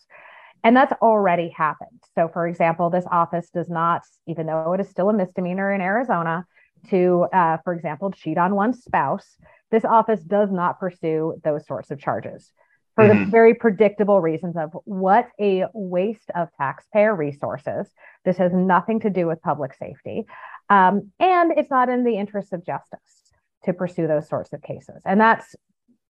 And 0.65 0.77
that's 0.77 0.93
already 1.01 1.51
happened. 1.51 2.03
So, 2.15 2.29
for 2.29 2.49
example, 2.49 2.91
this 2.91 3.07
office 3.11 3.49
does 3.51 3.69
not, 3.69 4.03
even 4.27 4.47
though 4.47 4.73
it 4.73 4.81
is 4.81 4.89
still 4.89 5.09
a 5.09 5.13
misdemeanor 5.13 5.73
in 5.73 5.81
Arizona, 5.81 6.45
to, 6.91 7.27
uh, 7.33 7.59
for 7.65 7.73
example, 7.73 8.11
cheat 8.11 8.39
on 8.39 8.55
one's 8.55 8.83
spouse, 8.83 9.37
this 9.71 9.85
office 9.85 10.21
does 10.21 10.51
not 10.51 10.81
pursue 10.81 11.41
those 11.45 11.67
sorts 11.67 11.91
of 11.91 12.01
charges 12.01 12.51
for 12.95 13.05
mm-hmm. 13.05 13.25
the 13.25 13.31
very 13.31 13.55
predictable 13.55 14.21
reasons 14.21 14.57
of 14.57 14.71
what 14.85 15.29
a 15.41 15.65
waste 15.73 16.31
of 16.35 16.49
taxpayer 16.57 17.15
resources. 17.15 17.87
This 18.25 18.39
has 18.39 18.53
nothing 18.53 19.01
to 19.01 19.11
do 19.11 19.27
with 19.27 19.41
public 19.43 19.75
safety. 19.75 20.27
Um, 20.69 21.13
and 21.21 21.53
it's 21.57 21.71
not 21.71 21.89
in 21.89 22.03
the 22.03 22.17
interest 22.17 22.53
of 22.53 22.67
justice 22.67 23.18
to 23.65 23.73
pursue 23.73 24.07
those 24.07 24.29
sorts 24.29 24.53
of 24.53 24.63
cases. 24.63 25.03
And 25.05 25.21
that's 25.21 25.55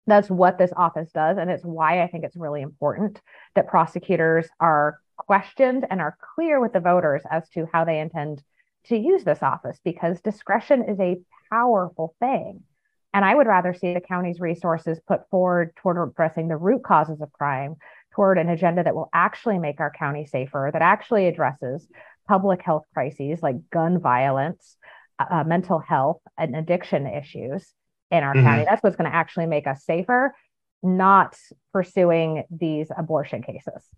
that's 0.07 0.29
what 0.29 0.59
this 0.59 0.73
office 0.77 1.11
does 1.13 1.39
and 1.39 1.51
it's 1.51 1.65
why 1.65 2.03
I 2.03 2.09
think 2.09 2.25
it's 2.25 2.37
really 2.37 2.61
important 2.61 3.23
that 3.55 3.69
prosecutors 3.69 4.47
are 4.61 4.99
questioned 5.17 5.87
and 5.89 6.01
are 6.01 6.19
clear 6.35 6.61
with 6.61 6.75
the 6.75 6.81
voters 6.81 7.23
as 7.31 7.49
to 7.51 7.67
how 7.73 7.85
they 7.85 8.01
intend 8.01 8.43
to 8.87 8.99
use 8.99 9.25
this 9.25 9.43
office 9.43 9.79
because 9.85 10.21
discretion 10.21 10.85
is 10.89 11.01
a 11.01 11.21
powerful 11.51 12.15
thing. 12.21 12.63
And 13.13 13.25
I 13.25 13.35
would 13.35 13.47
rather 13.47 13.73
see 13.73 13.95
the 13.95 14.01
county's 14.01 14.41
resources 14.41 15.01
put 15.07 15.29
forward 15.31 15.75
toward 15.77 15.97
addressing 15.97 16.49
the 16.49 16.57
root 16.57 16.83
causes 16.83 17.21
of 17.21 17.33
crime, 17.33 17.77
toward 18.13 18.39
an 18.39 18.49
agenda 18.49 18.83
that 18.83 18.95
will 18.95 19.09
actually 19.15 19.59
make 19.59 19.81
our 19.81 19.93
county 19.97 20.27
safer, 20.27 20.71
that 20.73 20.83
actually 20.83 21.27
addresses 21.29 21.87
public 22.29 22.61
health 22.63 22.85
crises 22.93 23.41
like 23.43 23.71
gun 23.71 24.01
violence, 24.01 24.77
uh, 25.19 25.45
mental 25.45 25.79
health 25.79 26.21
and 26.39 26.57
addiction 26.57 27.07
issues 27.07 27.73
in 28.11 28.23
our 28.23 28.35
mm-hmm. 28.35 28.45
county. 28.45 28.65
That's 28.65 28.83
what's 28.83 28.97
going 28.97 29.11
to 29.11 29.17
actually 29.17 29.47
make 29.47 29.67
us 29.67 29.85
safer 29.85 30.35
not 30.83 31.37
pursuing 31.73 32.45
these 32.51 32.89
abortion 32.97 33.43
cases. 33.43 33.89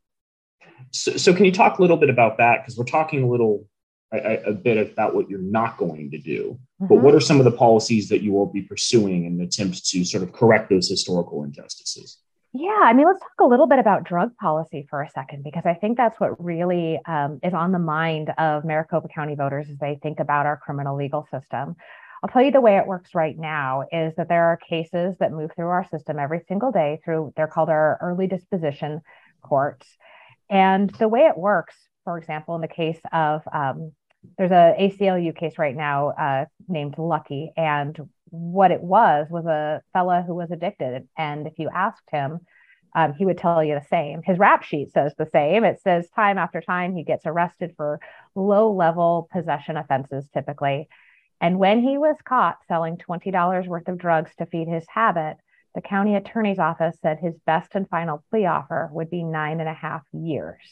So, 0.93 1.17
so 1.17 1.35
can 1.35 1.45
you 1.45 1.53
talk 1.53 1.79
a 1.79 1.83
little 1.83 1.97
bit 1.97 2.11
about 2.11 2.39
that? 2.39 2.63
Because 2.63 2.79
we're 2.79 2.85
talking 2.85 3.25
a 3.25 3.29
little 3.29 3.67
a, 4.13 4.37
a, 4.47 4.53
bit 4.53 4.93
about 4.93 5.15
what 5.15 5.29
you're 5.29 5.41
not 5.41 5.77
going 5.79 6.11
to 6.13 6.19
do. 6.19 6.59
Mm-hmm. 6.81 6.87
But 6.87 7.03
what 7.03 7.15
are 7.15 7.21
some 7.21 7.39
of 7.39 7.45
the 7.45 7.51
policies 7.51 8.09
that 8.11 8.23
you 8.23 8.33
will 8.33 8.47
be 8.47 8.63
pursuing 8.63 9.25
in 9.25 9.35
an 9.35 9.41
attempt 9.41 9.85
to 9.89 10.05
sort 10.05 10.23
of 10.23 10.33
correct 10.33 10.71
those 10.71 10.89
historical 10.89 11.43
injustices? 11.43 12.19
Yeah, 12.59 12.81
I 12.85 12.95
mean, 12.95 13.07
let's 13.07 13.21
talk 13.21 13.41
a 13.41 13.45
little 13.45 13.67
bit 13.67 13.79
about 13.79 14.05
drug 14.05 14.35
policy 14.37 14.87
for 14.89 15.03
a 15.03 15.11
second, 15.11 15.45
because 15.45 15.65
I 15.67 15.75
think 15.75 15.99
that's 15.99 16.19
what 16.19 16.43
really 16.43 16.99
um, 17.07 17.39
is 17.43 17.53
on 17.53 17.71
the 17.71 17.79
mind 17.79 18.33
of 18.39 18.65
Maricopa 18.65 19.09
County 19.09 19.35
voters 19.35 19.67
as 19.69 19.77
they 19.77 19.99
think 20.03 20.21
about 20.21 20.47
our 20.47 20.57
criminal 20.57 20.97
legal 20.97 21.27
system. 21.31 21.77
I'll 22.23 22.31
tell 22.31 22.43
you 22.43 22.53
the 22.53 22.63
way 22.63 22.79
it 22.79 22.87
works 22.87 23.15
right 23.15 23.37
now 23.39 23.85
is 23.93 24.15
that 24.17 24.31
there 24.31 24.45
are 24.47 24.57
cases 24.57 25.17
that 25.21 25.33
move 25.33 25.51
through 25.55 25.69
our 25.69 25.87
system 25.91 26.19
every 26.19 26.41
single 26.49 26.73
day 26.73 26.99
through, 27.05 27.35
they're 27.37 27.47
called 27.47 27.69
our 27.69 27.99
early 28.01 28.27
disposition 28.27 29.03
courts. 29.43 29.87
And 30.49 30.89
the 30.91 31.09
way 31.09 31.27
it 31.27 31.37
works, 31.37 31.75
for 32.05 32.17
example, 32.17 32.55
in 32.55 32.63
the 32.63 32.69
case 32.69 33.01
of 33.13 33.43
um, 33.53 33.93
there's 34.39 34.51
a 34.51 34.75
ACLU 34.81 35.37
case 35.37 35.59
right 35.59 35.77
now 35.77 36.09
uh, 36.09 36.45
named 36.69 36.97
Lucky, 36.97 37.53
and 37.55 38.09
what 38.31 38.71
it 38.71 38.83
was 38.83 39.29
was 39.31 39.47
a 39.47 39.83
fella 39.93 40.25
who 40.27 40.35
was 40.35 40.51
addicted. 40.51 41.09
And 41.17 41.47
if 41.47 41.59
you 41.59 41.69
asked 41.73 42.11
him, 42.11 42.41
um, 42.95 43.13
he 43.15 43.27
would 43.27 43.39
tell 43.39 43.63
you 43.63 43.75
the 43.75 43.87
same. 43.89 44.23
His 44.23 44.39
rap 44.39 44.63
sheet 44.63 44.93
says 44.93 45.15
the 45.17 45.27
same. 45.27 45.65
It 45.65 45.81
says 45.83 46.09
time 46.11 46.39
after 46.39 46.61
time 46.61 46.97
he 46.97 47.05
gets 47.05 47.27
arrested 47.27 47.75
for 47.77 48.01
low 48.35 48.73
level 48.73 49.29
possession 49.31 49.77
offenses 49.77 50.29
typically. 50.33 50.89
And 51.41 51.59
when 51.59 51.83
he 51.83 51.99
was 51.99 52.17
caught 52.25 52.57
selling 52.67 52.97
$20 52.97 53.67
worth 53.67 53.89
of 53.89 53.99
drugs 53.99 54.31
to 54.39 54.47
feed 54.47 54.69
his 54.69 54.87
habit, 54.89 55.37
the 55.75 55.83
county 55.83 56.15
attorney's 56.15 56.59
office 56.59 56.97
said 57.03 57.19
his 57.19 57.35
best 57.45 57.75
and 57.75 57.87
final 57.87 58.25
plea 58.31 58.47
offer 58.47 58.89
would 58.93 59.11
be 59.11 59.23
nine 59.23 59.61
and 59.61 59.69
a 59.69 59.75
half 59.75 60.03
years. 60.13 60.63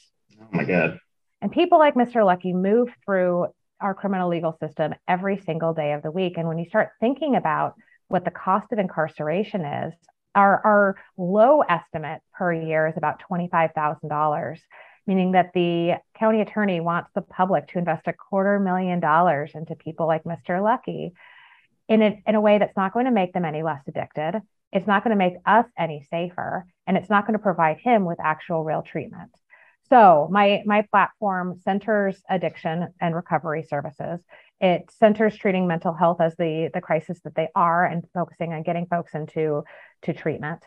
Oh 0.40 0.46
my 0.50 0.64
God. 0.64 0.98
And 1.42 1.52
people 1.52 1.78
like 1.78 1.94
Mr. 1.94 2.24
Lucky 2.24 2.54
move 2.54 2.88
through 3.04 3.48
our 3.84 3.94
criminal 3.94 4.30
legal 4.30 4.56
system 4.58 4.94
every 5.06 5.38
single 5.38 5.74
day 5.74 5.92
of 5.92 6.02
the 6.02 6.10
week. 6.10 6.38
And 6.38 6.48
when 6.48 6.58
you 6.58 6.64
start 6.64 6.92
thinking 7.00 7.36
about 7.36 7.74
what 8.08 8.24
the 8.24 8.30
cost 8.30 8.72
of 8.72 8.78
incarceration 8.78 9.60
is, 9.60 9.92
our, 10.34 10.60
our 10.64 10.96
low 11.18 11.60
estimate 11.60 12.22
per 12.32 12.52
year 12.52 12.88
is 12.88 12.96
about 12.96 13.22
$25,000, 13.30 14.58
meaning 15.06 15.32
that 15.32 15.50
the 15.52 15.96
county 16.18 16.40
attorney 16.40 16.80
wants 16.80 17.10
the 17.14 17.20
public 17.20 17.68
to 17.68 17.78
invest 17.78 18.08
a 18.08 18.14
quarter 18.14 18.58
million 18.58 19.00
dollars 19.00 19.52
into 19.54 19.76
people 19.76 20.06
like 20.06 20.24
Mr. 20.24 20.62
Lucky 20.62 21.12
in 21.86 22.00
a, 22.00 22.22
in 22.26 22.34
a 22.34 22.40
way 22.40 22.56
that's 22.58 22.76
not 22.78 22.94
going 22.94 23.04
to 23.04 23.12
make 23.12 23.34
them 23.34 23.44
any 23.44 23.62
less 23.62 23.82
addicted. 23.86 24.40
It's 24.72 24.86
not 24.86 25.04
going 25.04 25.16
to 25.16 25.22
make 25.22 25.34
us 25.44 25.66
any 25.78 26.06
safer, 26.10 26.64
and 26.86 26.96
it's 26.96 27.10
not 27.10 27.26
going 27.26 27.38
to 27.38 27.42
provide 27.42 27.76
him 27.78 28.06
with 28.06 28.18
actual 28.18 28.64
real 28.64 28.82
treatment. 28.82 29.30
So 29.90 30.28
my 30.30 30.62
my 30.64 30.82
platform 30.90 31.60
centers 31.62 32.22
addiction 32.28 32.88
and 33.00 33.14
recovery 33.14 33.62
services. 33.62 34.20
It 34.60 34.90
centers 34.90 35.36
treating 35.36 35.66
mental 35.66 35.92
health 35.92 36.20
as 36.20 36.34
the 36.36 36.70
the 36.72 36.80
crisis 36.80 37.20
that 37.24 37.34
they 37.34 37.48
are 37.54 37.84
and 37.84 38.04
focusing 38.14 38.52
on 38.52 38.62
getting 38.62 38.86
folks 38.86 39.14
into 39.14 39.64
to 40.02 40.12
treatment. 40.14 40.64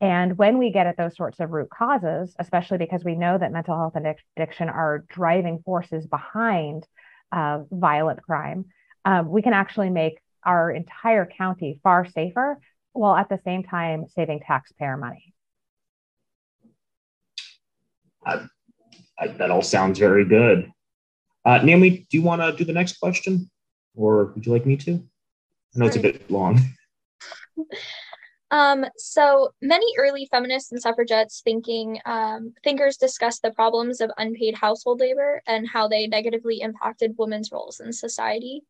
And 0.00 0.38
when 0.38 0.58
we 0.58 0.70
get 0.70 0.86
at 0.86 0.96
those 0.96 1.16
sorts 1.16 1.40
of 1.40 1.50
root 1.50 1.70
causes, 1.70 2.36
especially 2.38 2.78
because 2.78 3.04
we 3.04 3.16
know 3.16 3.36
that 3.36 3.52
mental 3.52 3.76
health 3.76 3.96
and 3.96 4.14
addiction 4.36 4.68
are 4.68 5.04
driving 5.08 5.60
forces 5.64 6.06
behind 6.06 6.86
uh, 7.32 7.60
violent 7.70 8.22
crime, 8.22 8.66
um, 9.04 9.28
we 9.28 9.42
can 9.42 9.54
actually 9.54 9.90
make 9.90 10.20
our 10.44 10.70
entire 10.70 11.26
county 11.26 11.80
far 11.82 12.06
safer 12.06 12.60
while 12.92 13.16
at 13.16 13.28
the 13.28 13.40
same 13.44 13.64
time 13.64 14.06
saving 14.08 14.40
taxpayer 14.40 14.96
money. 14.96 15.34
Uh, 18.24 18.46
I, 19.20 19.28
that 19.28 19.50
all 19.50 19.62
sounds 19.62 19.98
very 19.98 20.24
good. 20.24 20.70
Uh, 21.44 21.58
Naomi, 21.58 22.06
do 22.10 22.16
you 22.16 22.22
want 22.22 22.42
to 22.42 22.52
do 22.52 22.64
the 22.64 22.72
next 22.72 22.98
question, 22.98 23.50
or 23.94 24.26
would 24.34 24.44
you 24.44 24.52
like 24.52 24.66
me 24.66 24.76
to? 24.78 24.92
I 24.94 25.78
know 25.78 25.86
it's 25.86 25.96
a 25.96 26.00
bit 26.00 26.30
long. 26.30 26.60
Um, 28.50 28.86
so 28.96 29.50
many 29.60 29.86
early 29.98 30.26
feminists 30.30 30.72
and 30.72 30.80
suffragettes 30.80 31.42
thinking 31.44 32.00
um, 32.06 32.54
thinkers 32.64 32.96
discussed 32.96 33.42
the 33.42 33.50
problems 33.50 34.00
of 34.00 34.10
unpaid 34.16 34.54
household 34.54 35.00
labor 35.00 35.42
and 35.46 35.68
how 35.68 35.86
they 35.86 36.06
negatively 36.06 36.62
impacted 36.62 37.14
women's 37.18 37.52
roles 37.52 37.80
in 37.80 37.92
society. 37.92 38.62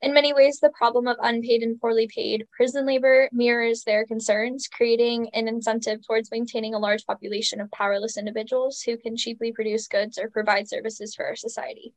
In 0.00 0.12
many 0.12 0.32
ways, 0.32 0.58
the 0.58 0.70
problem 0.70 1.06
of 1.06 1.16
unpaid 1.20 1.62
and 1.62 1.80
poorly 1.80 2.08
paid 2.08 2.48
prison 2.50 2.86
labor 2.86 3.28
mirrors 3.32 3.84
their 3.84 4.04
concerns, 4.04 4.68
creating 4.68 5.28
an 5.32 5.46
incentive 5.46 6.04
towards 6.06 6.30
maintaining 6.30 6.74
a 6.74 6.78
large 6.78 7.06
population 7.06 7.60
of 7.60 7.70
powerless 7.70 8.16
individuals 8.16 8.82
who 8.82 8.96
can 8.96 9.16
cheaply 9.16 9.52
produce 9.52 9.86
goods 9.86 10.18
or 10.18 10.28
provide 10.28 10.68
services 10.68 11.14
for 11.14 11.24
our 11.24 11.36
society. 11.36 11.94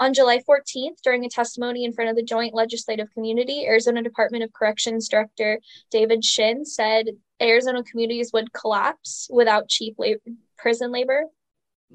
On 0.00 0.14
July 0.14 0.38
14th, 0.38 1.02
during 1.04 1.24
a 1.24 1.28
testimony 1.28 1.84
in 1.84 1.92
front 1.92 2.10
of 2.10 2.16
the 2.16 2.22
Joint 2.22 2.54
Legislative 2.54 3.12
Community, 3.12 3.66
Arizona 3.66 4.02
Department 4.02 4.42
of 4.42 4.52
Corrections 4.52 5.08
Director 5.08 5.60
David 5.90 6.24
Shinn 6.24 6.64
said 6.64 7.10
Arizona 7.40 7.84
communities 7.84 8.32
would 8.32 8.52
collapse 8.52 9.28
without 9.30 9.68
cheap 9.68 9.96
labor, 9.98 10.20
prison 10.56 10.90
labor 10.90 11.26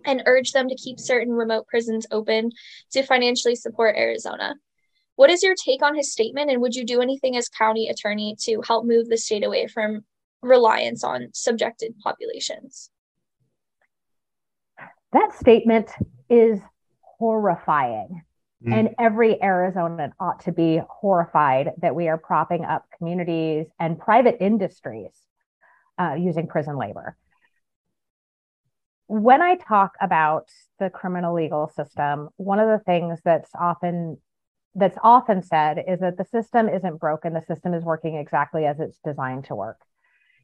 and 0.06 0.24
urged 0.26 0.54
them 0.54 0.70
to 0.70 0.76
keep 0.76 1.00
certain 1.00 1.34
remote 1.34 1.68
prisons 1.68 2.06
open 2.12 2.52
to 2.92 3.04
financially 3.04 3.56
support 3.56 3.96
Arizona. 3.96 4.56
What 5.16 5.30
is 5.30 5.44
your 5.44 5.56
take 5.56 5.82
on 5.82 5.96
his 5.96 6.12
statement, 6.12 6.52
and 6.52 6.62
would 6.62 6.76
you 6.76 6.86
do 6.86 7.02
anything 7.02 7.38
as 7.38 7.48
county 7.48 7.88
attorney 7.88 8.36
to 8.42 8.62
help 8.68 8.86
move 8.86 9.08
the 9.08 9.18
state 9.18 9.46
away 9.46 9.68
from 9.68 10.04
reliance 10.42 11.04
on 11.04 11.30
subjected 11.34 11.96
populations? 12.04 12.90
That 15.14 15.34
statement 15.34 15.90
is 16.30 16.60
horrifying. 17.02 18.24
Mm. 18.66 18.74
And 18.74 18.90
every 19.00 19.36
Arizonan 19.36 20.12
ought 20.20 20.42
to 20.42 20.52
be 20.52 20.82
horrified 20.90 21.72
that 21.82 21.96
we 21.96 22.08
are 22.10 22.18
propping 22.18 22.66
up 22.66 22.86
communities 22.98 23.68
and 23.80 24.00
private 24.00 24.38
industries 24.42 25.14
uh, 26.00 26.16
using 26.16 26.48
prison 26.48 26.78
labor. 26.78 27.16
When 29.08 29.42
I 29.42 29.56
talk 29.56 29.94
about 30.02 30.50
the 30.80 30.90
criminal 30.90 31.36
legal 31.36 31.70
system, 31.70 32.30
one 32.38 32.60
of 32.60 32.68
the 32.68 32.84
things 32.84 33.20
that's 33.24 33.52
often 33.58 34.18
that's 34.76 34.98
often 35.04 35.42
said 35.42 35.84
is 35.88 36.02
that 36.02 36.18
the 36.18 36.26
system 36.26 36.68
isn't 36.68 37.00
broken. 37.00 37.34
The 37.34 37.42
system 37.42 37.74
is 37.74 37.84
working 37.84 38.16
exactly 38.16 38.66
as 38.66 38.80
it's 38.80 39.00
designed 39.04 39.46
to 39.46 39.56
work. 39.56 39.80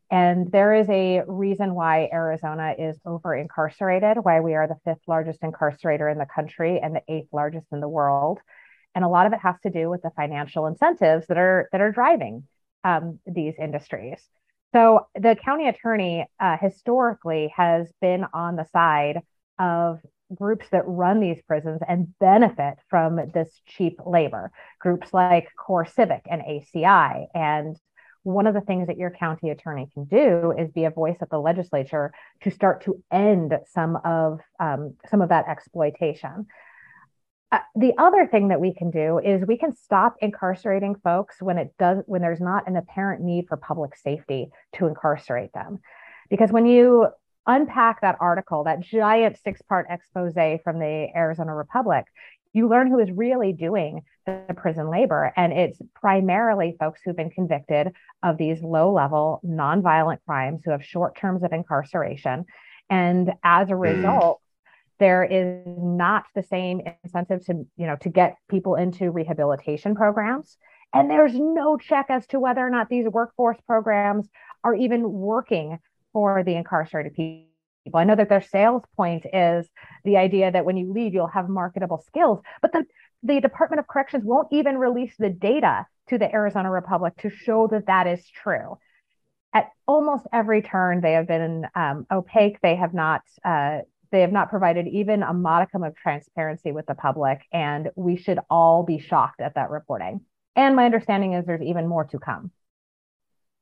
And 0.09 0.51
there 0.51 0.73
is 0.73 0.89
a 0.89 1.21
reason 1.25 1.73
why 1.73 2.09
Arizona 2.11 2.75
is 2.77 2.99
over 3.05 3.33
incarcerated, 3.33 4.17
why 4.23 4.41
we 4.41 4.55
are 4.55 4.67
the 4.67 4.75
fifth 4.83 5.03
largest 5.07 5.41
incarcerator 5.41 6.11
in 6.11 6.17
the 6.17 6.25
country 6.25 6.79
and 6.81 6.95
the 6.95 7.01
eighth 7.07 7.29
largest 7.31 7.67
in 7.71 7.79
the 7.79 7.87
world. 7.87 8.39
And 8.93 9.05
a 9.05 9.09
lot 9.09 9.25
of 9.25 9.33
it 9.33 9.39
has 9.39 9.55
to 9.63 9.69
do 9.69 9.89
with 9.89 10.01
the 10.01 10.11
financial 10.11 10.67
incentives 10.67 11.27
that 11.27 11.37
are 11.37 11.69
that 11.71 11.79
are 11.79 11.93
driving 11.93 12.45
um, 12.83 13.19
these 13.25 13.53
industries. 13.57 14.21
So 14.73 15.07
the 15.15 15.35
county 15.35 15.67
attorney 15.67 16.25
uh, 16.39 16.57
historically 16.57 17.53
has 17.55 17.91
been 18.01 18.25
on 18.33 18.55
the 18.55 18.65
side 18.65 19.21
of 19.59 19.99
groups 20.35 20.67
that 20.71 20.83
run 20.85 21.19
these 21.19 21.41
prisons 21.47 21.81
and 21.87 22.17
benefit 22.19 22.75
from 22.89 23.19
this 23.33 23.49
cheap 23.65 23.99
labor. 24.05 24.51
Groups 24.79 25.13
like 25.13 25.49
Core 25.57 25.85
Civic 25.85 26.21
and 26.29 26.41
ACI. 26.41 27.27
And 27.33 27.77
one 28.23 28.47
of 28.47 28.53
the 28.53 28.61
things 28.61 28.87
that 28.87 28.97
your 28.97 29.09
county 29.09 29.49
attorney 29.49 29.89
can 29.93 30.05
do 30.05 30.53
is 30.57 30.71
be 30.71 30.85
a 30.85 30.91
voice 30.91 31.17
at 31.21 31.29
the 31.29 31.39
legislature 31.39 32.13
to 32.41 32.51
start 32.51 32.83
to 32.83 33.01
end 33.11 33.53
some 33.73 33.97
of 34.03 34.39
um, 34.59 34.95
some 35.09 35.21
of 35.21 35.29
that 35.29 35.47
exploitation. 35.47 36.45
Uh, 37.51 37.59
the 37.75 37.93
other 37.97 38.27
thing 38.27 38.47
that 38.49 38.61
we 38.61 38.73
can 38.73 38.91
do 38.91 39.19
is 39.19 39.45
we 39.45 39.57
can 39.57 39.75
stop 39.75 40.15
incarcerating 40.21 40.95
folks 41.03 41.41
when 41.41 41.57
it 41.57 41.73
does 41.77 41.97
when 42.05 42.21
there's 42.21 42.39
not 42.39 42.67
an 42.67 42.77
apparent 42.77 43.21
need 43.21 43.47
for 43.47 43.57
public 43.57 43.95
safety 43.95 44.49
to 44.73 44.87
incarcerate 44.87 45.51
them 45.53 45.79
because 46.29 46.51
when 46.51 46.65
you 46.65 47.07
unpack 47.47 48.01
that 48.01 48.17
article, 48.19 48.63
that 48.63 48.81
giant 48.81 49.37
six 49.43 49.61
part 49.61 49.87
expose 49.89 50.33
from 50.63 50.79
the 50.79 51.07
Arizona 51.15 51.55
Republic, 51.55 52.05
you 52.53 52.67
learn 52.67 52.87
who 52.87 52.99
is 52.99 53.11
really 53.11 53.53
doing 53.53 54.01
the 54.25 54.53
prison 54.55 54.89
labor. 54.89 55.31
And 55.35 55.53
it's 55.53 55.79
primarily 55.95 56.75
folks 56.79 57.01
who've 57.03 57.15
been 57.15 57.29
convicted 57.29 57.93
of 58.23 58.37
these 58.37 58.61
low 58.61 58.91
level 58.93 59.41
nonviolent 59.45 60.19
crimes 60.25 60.61
who 60.63 60.71
have 60.71 60.83
short 60.83 61.15
terms 61.15 61.43
of 61.43 61.53
incarceration. 61.53 62.45
And 62.89 63.33
as 63.43 63.69
a 63.69 63.73
hmm. 63.73 63.81
result, 63.81 64.39
mm. 64.39 64.69
there 64.99 65.23
is 65.23 65.63
not 65.65 66.25
the 66.35 66.43
same 66.43 66.81
incentive 67.03 67.45
to, 67.45 67.65
you 67.77 67.87
know, 67.87 67.95
to 68.01 68.09
get 68.09 68.35
people 68.49 68.75
into 68.75 69.11
rehabilitation 69.11 69.95
programs. 69.95 70.57
And 70.93 71.09
there's 71.09 71.33
no 71.33 71.77
check 71.77 72.07
as 72.09 72.27
to 72.27 72.39
whether 72.39 72.59
or 72.59 72.69
not 72.69 72.89
these 72.89 73.07
workforce 73.07 73.57
programs 73.65 74.27
are 74.61 74.75
even 74.75 75.09
working 75.09 75.79
for 76.13 76.43
the 76.43 76.55
incarcerated 76.55 77.13
people. 77.15 77.47
I 77.95 78.03
know 78.03 78.15
that 78.15 78.29
their 78.29 78.41
sales 78.41 78.83
point 78.95 79.25
is 79.33 79.67
the 80.03 80.17
idea 80.17 80.51
that 80.51 80.65
when 80.65 80.77
you 80.77 80.91
leave, 80.93 81.13
you'll 81.13 81.27
have 81.27 81.49
marketable 81.49 82.03
skills, 82.05 82.39
but 82.61 82.71
the, 82.71 82.85
the 83.23 83.41
Department 83.41 83.79
of 83.79 83.87
Corrections 83.87 84.23
won't 84.23 84.49
even 84.51 84.77
release 84.77 85.13
the 85.17 85.29
data 85.29 85.87
to 86.09 86.17
the 86.17 86.31
Arizona 86.31 86.69
Republic 86.69 87.13
to 87.21 87.29
show 87.29 87.67
that 87.67 87.87
that 87.87 88.05
is 88.07 88.27
true. 88.29 88.77
at 89.53 89.69
almost 89.87 90.25
every 90.31 90.61
turn, 90.61 91.01
they 91.01 91.13
have 91.13 91.27
been 91.27 91.65
um, 91.75 92.05
opaque. 92.11 92.59
They 92.61 92.75
have 92.75 92.93
not. 92.93 93.21
Uh, 93.43 93.79
they 94.11 94.21
have 94.21 94.31
not 94.31 94.49
provided 94.49 94.87
even 94.87 95.23
a 95.23 95.33
modicum 95.33 95.83
of 95.83 95.95
transparency 95.95 96.73
with 96.73 96.85
the 96.85 96.95
public, 96.95 97.43
and 97.53 97.89
we 97.95 98.17
should 98.17 98.39
all 98.49 98.83
be 98.83 98.99
shocked 98.99 99.39
at 99.39 99.55
that 99.55 99.69
reporting. 99.69 100.21
And 100.55 100.75
my 100.75 100.83
understanding 100.85 101.33
is 101.33 101.45
there's 101.45 101.61
even 101.61 101.87
more 101.87 102.03
to 102.05 102.19
come. 102.19 102.51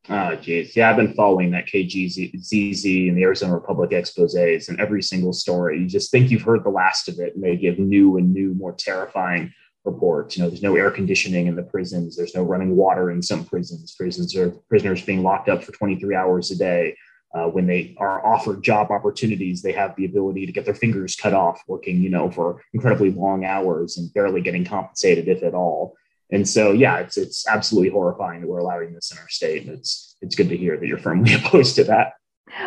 Oh, 0.07 0.35
geez. 0.35 0.75
Yeah, 0.75 0.89
I've 0.89 0.95
been 0.95 1.13
following 1.13 1.51
that 1.51 1.67
KJZZ 1.67 3.09
and 3.09 3.17
the 3.17 3.23
Arizona 3.23 3.53
Republic 3.53 3.91
exposes 3.91 4.69
and 4.69 4.79
every 4.79 5.03
single 5.03 5.33
story. 5.33 5.79
You 5.79 5.87
just 5.87 6.09
think 6.09 6.31
you've 6.31 6.41
heard 6.41 6.63
the 6.63 6.69
last 6.69 7.09
of 7.09 7.19
it, 7.19 7.35
and 7.35 7.43
they 7.43 7.57
give 7.57 7.77
new 7.77 8.17
and 8.17 8.33
new, 8.33 8.53
more 8.55 8.73
terrifying 8.73 9.53
reports. 9.85 10.35
You 10.35 10.43
know, 10.43 10.49
there's 10.49 10.63
no 10.63 10.75
air 10.75 10.89
conditioning 10.89 11.47
in 11.47 11.55
the 11.55 11.63
prisons. 11.63 12.15
There's 12.15 12.35
no 12.35 12.43
running 12.43 12.75
water 12.75 13.11
in 13.11 13.21
some 13.21 13.45
prisons. 13.45 13.93
Prisons 13.95 14.35
are 14.35 14.51
prisoners 14.69 15.03
being 15.03 15.21
locked 15.21 15.49
up 15.49 15.63
for 15.63 15.71
23 15.73 16.15
hours 16.15 16.51
a 16.51 16.57
day. 16.57 16.95
Uh, 17.35 17.45
when 17.45 17.67
they 17.67 17.95
are 17.99 18.25
offered 18.25 18.63
job 18.63 18.89
opportunities, 18.89 19.61
they 19.61 19.71
have 19.71 19.95
the 19.95 20.05
ability 20.05 20.47
to 20.47 20.51
get 20.51 20.65
their 20.65 20.73
fingers 20.73 21.15
cut 21.15 21.33
off 21.33 21.61
working, 21.67 22.01
you 22.01 22.09
know, 22.09 22.31
for 22.31 22.63
incredibly 22.73 23.11
long 23.11 23.45
hours 23.45 23.97
and 23.97 24.11
barely 24.13 24.41
getting 24.41 24.65
compensated, 24.65 25.27
if 25.27 25.43
at 25.43 25.53
all. 25.53 25.95
And 26.31 26.47
so, 26.47 26.71
yeah, 26.71 26.97
it's 26.97 27.17
it's 27.17 27.47
absolutely 27.47 27.89
horrifying 27.89 28.41
that 28.41 28.47
we're 28.47 28.59
allowing 28.59 28.93
this 28.93 29.11
in 29.11 29.17
our 29.17 29.29
state. 29.29 29.65
And 29.65 29.77
it's 29.77 30.15
it's 30.21 30.35
good 30.35 30.49
to 30.49 30.57
hear 30.57 30.77
that 30.77 30.87
you're 30.87 30.97
firmly 30.97 31.33
opposed 31.45 31.75
to 31.75 31.83
that. 31.85 32.13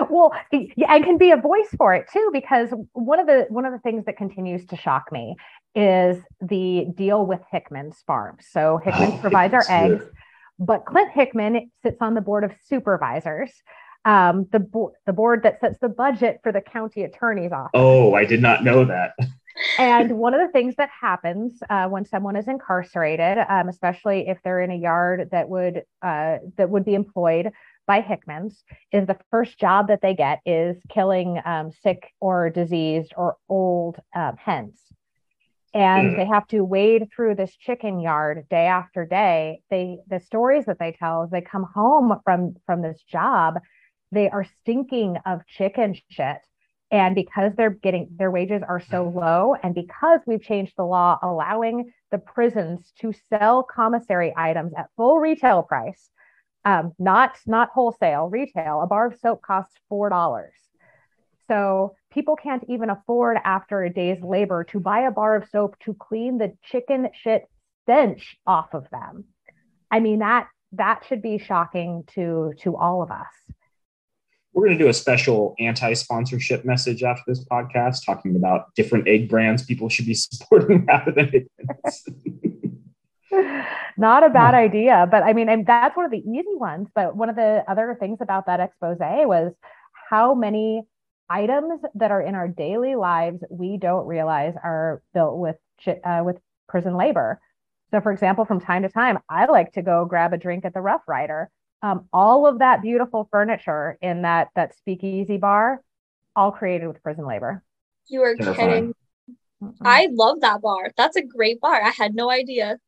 Well, 0.09 0.33
I 0.53 1.01
can 1.01 1.19
be 1.19 1.33
a 1.33 1.37
voice 1.37 1.69
for 1.77 1.95
it 1.95 2.07
too, 2.13 2.31
because 2.33 2.69
one 2.93 3.19
of 3.19 3.27
the 3.27 3.47
one 3.49 3.65
of 3.65 3.73
the 3.73 3.79
things 3.81 4.05
that 4.07 4.17
continues 4.17 4.65
to 4.67 4.77
shock 4.77 5.11
me 5.11 5.37
is 5.75 6.19
the 6.41 6.87
deal 6.95 7.27
with 7.27 7.41
Hickman's 7.51 8.03
farm. 8.07 8.37
So 8.41 8.79
Hickman's 8.83 9.15
oh, 9.15 9.19
provides 9.19 9.55
our 9.55 9.65
eggs, 9.69 10.05
but 10.59 10.85
Clint 10.85 11.11
Hickman 11.13 11.71
sits 11.83 11.99
on 12.01 12.15
the 12.15 12.21
board 12.21 12.45
of 12.45 12.53
supervisors. 12.67 13.51
Um, 14.05 14.49
the 14.51 14.59
board 14.59 14.95
the 15.07 15.13
board 15.13 15.45
that 15.45 15.61
sets 15.61 15.79
the 15.81 15.89
budget 15.89 16.41
for 16.43 16.53
the 16.53 16.61
county 16.61 17.03
attorney's 17.03 17.53
office. 17.53 17.71
Oh, 17.75 18.15
I 18.15 18.25
did 18.25 18.43
not 18.43 18.65
know 18.65 18.85
that. 18.85 19.13
and 19.79 20.19
one 20.19 20.35
of 20.35 20.41
the 20.41 20.53
things 20.53 20.75
that 20.77 20.91
happens 21.01 21.63
uh, 21.71 21.87
when 21.87 22.05
someone 22.05 22.37
is 22.37 22.49
incarcerated, 22.49 23.39
um, 23.49 23.69
especially 23.69 24.29
if 24.29 24.39
they're 24.43 24.61
in 24.61 24.71
a 24.71 24.77
yard 24.77 25.29
that 25.33 25.49
would 25.49 25.83
uh, 26.03 26.39
that 26.57 26.71
would 26.71 26.85
be 26.85 26.95
employed 26.95 27.51
by 27.87 28.01
Hickman's, 28.01 28.63
is 28.93 29.07
the 29.07 29.19
first 29.31 29.59
job 29.59 29.89
that 29.89 30.01
they 30.03 30.15
get 30.15 30.41
is 30.47 30.77
killing 30.89 31.41
um, 31.45 31.73
sick 31.83 32.13
or 32.21 32.51
diseased 32.51 33.13
or 33.17 33.37
old 33.49 33.99
um, 34.15 34.37
hens, 34.37 34.79
and 35.75 36.13
mm. 36.13 36.17
they 36.17 36.27
have 36.27 36.47
to 36.49 36.63
wade 36.63 37.09
through 37.15 37.35
this 37.35 37.55
chicken 37.57 38.01
yard 38.01 38.47
day 38.51 38.67
after 38.67 39.05
day. 39.05 39.63
They 39.71 39.99
the 40.09 40.21
stories 40.21 40.67
that 40.67 40.79
they 40.79 40.93
tell 40.93 41.25
is 41.25 41.31
they 41.31 41.41
come 41.41 41.67
home 41.75 42.21
from 42.25 42.55
from 42.67 42.83
this 42.83 43.03
job, 43.03 43.59
they 44.11 44.29
are 44.31 44.47
stinking 44.63 45.17
of 45.27 45.47
chicken 45.47 45.97
shit 46.11 46.39
and 46.93 47.15
because 47.15 47.53
they're 47.57 47.71
getting 47.71 48.07
their 48.17 48.31
wages 48.31 48.63
are 48.69 48.81
so 48.91 49.09
low, 49.09 49.57
and 49.63 49.75
because 49.75 50.21
we've 50.27 50.43
changed 50.43 50.75
the 50.77 50.85
law 50.85 51.19
allowing 51.23 51.91
the 52.11 52.19
prisons 52.19 52.93
to 53.01 53.15
sell 53.31 53.63
commissary 53.63 54.33
items 54.37 54.75
at 54.77 54.91
full 54.97 55.19
retail 55.19 55.63
price, 55.63 56.11
um, 56.67 56.93
not 56.99 57.39
not 57.47 57.71
wholesale, 57.71 58.29
retail, 58.29 58.83
a 58.83 58.87
bar 58.87 59.07
of 59.07 59.19
soap 59.19 59.41
costs 59.41 59.75
four 59.89 60.11
dollars. 60.11 60.53
So 61.49 61.97
people 62.13 62.37
can't 62.37 62.65
even 62.69 62.91
afford 62.91 63.39
after 63.43 63.83
a 63.83 63.93
day's 63.93 64.23
labor 64.23 64.65
to 64.65 64.79
buy 64.79 65.01
a 65.01 65.11
bar 65.11 65.35
of 65.37 65.49
soap 65.49 65.77
to 65.81 65.95
clean 65.95 66.37
the 66.37 66.53
chicken 66.63 67.09
shit 67.15 67.45
stench 67.83 68.37
off 68.47 68.75
of 68.75 68.87
them. 68.91 69.25
I 69.91 70.01
mean 70.01 70.19
that 70.19 70.47
that 70.73 71.05
should 71.09 71.23
be 71.23 71.39
shocking 71.39 72.05
to 72.15 72.53
to 72.61 72.77
all 72.77 73.03
of 73.03 73.11
us 73.11 73.55
we're 74.53 74.67
going 74.67 74.77
to 74.77 74.85
do 74.85 74.91
a 74.91 74.95
special 74.95 75.55
anti-sponsorship 75.59 76.65
message 76.65 77.03
after 77.03 77.23
this 77.27 77.45
podcast 77.45 78.05
talking 78.05 78.37
about 78.37 78.75
different 78.75 79.09
egg 79.09 79.29
brands 79.29 79.65
people 79.65 79.89
should 79.89 80.07
be 80.07 80.15
supporting 80.15 80.85
rather 80.87 81.13
than 81.13 81.49
not 83.97 84.25
a 84.25 84.29
bad 84.29 84.55
idea 84.55 85.07
but 85.11 85.23
i 85.23 85.33
mean 85.33 85.49
and 85.49 85.67
that's 85.67 85.97
one 85.97 86.05
of 86.05 86.11
the 86.11 86.19
easy 86.19 86.55
ones 86.55 86.89
but 86.95 87.17
one 87.17 87.29
of 87.29 87.37
the 87.37 87.65
other 87.67 87.97
things 87.99 88.19
about 88.21 88.47
that 88.47 88.61
expose 88.61 88.99
was 89.01 89.53
how 90.11 90.35
many 90.35 90.83
items 91.33 91.81
that 91.95 92.11
are 92.11 92.21
in 92.21 92.35
our 92.35 92.47
daily 92.47 92.95
lives 92.95 93.43
we 93.51 93.79
don't 93.79 94.07
realize 94.07 94.55
are 94.63 95.03
built 95.15 95.39
with 95.39 95.57
uh, 96.05 96.23
with 96.25 96.37
prison 96.69 96.95
labor. 96.97 97.41
So 97.91 98.01
for 98.01 98.13
example 98.13 98.45
from 98.45 98.61
time 98.61 98.83
to 98.83 98.89
time 98.89 99.19
i 99.29 99.47
like 99.47 99.73
to 99.73 99.83
go 99.83 100.05
grab 100.05 100.33
a 100.33 100.39
drink 100.39 100.65
at 100.65 100.75
the 100.75 100.81
rough 100.81 101.03
rider 101.07 101.51
um, 101.83 102.09
all 102.13 102.47
of 102.47 102.61
that 102.61 102.83
beautiful 102.83 103.29
furniture 103.31 103.99
in 104.01 104.23
that 104.23 104.49
that 104.55 104.77
speakeasy 104.77 105.37
bar, 105.37 105.83
all 106.37 106.53
created 106.53 106.87
with 106.87 107.03
prison 107.03 107.27
labor. 107.27 107.63
You 108.09 108.23
are 108.23 108.37
kidding. 108.37 108.95
Mm-hmm. 109.63 109.87
I 109.87 110.09
love 110.13 110.41
that 110.41 110.61
bar. 110.63 110.91
That's 110.97 111.17
a 111.17 111.23
great 111.23 111.61
bar. 111.61 111.81
I 111.83 111.91
had 111.91 112.15
no 112.15 112.31
idea. 112.31 112.79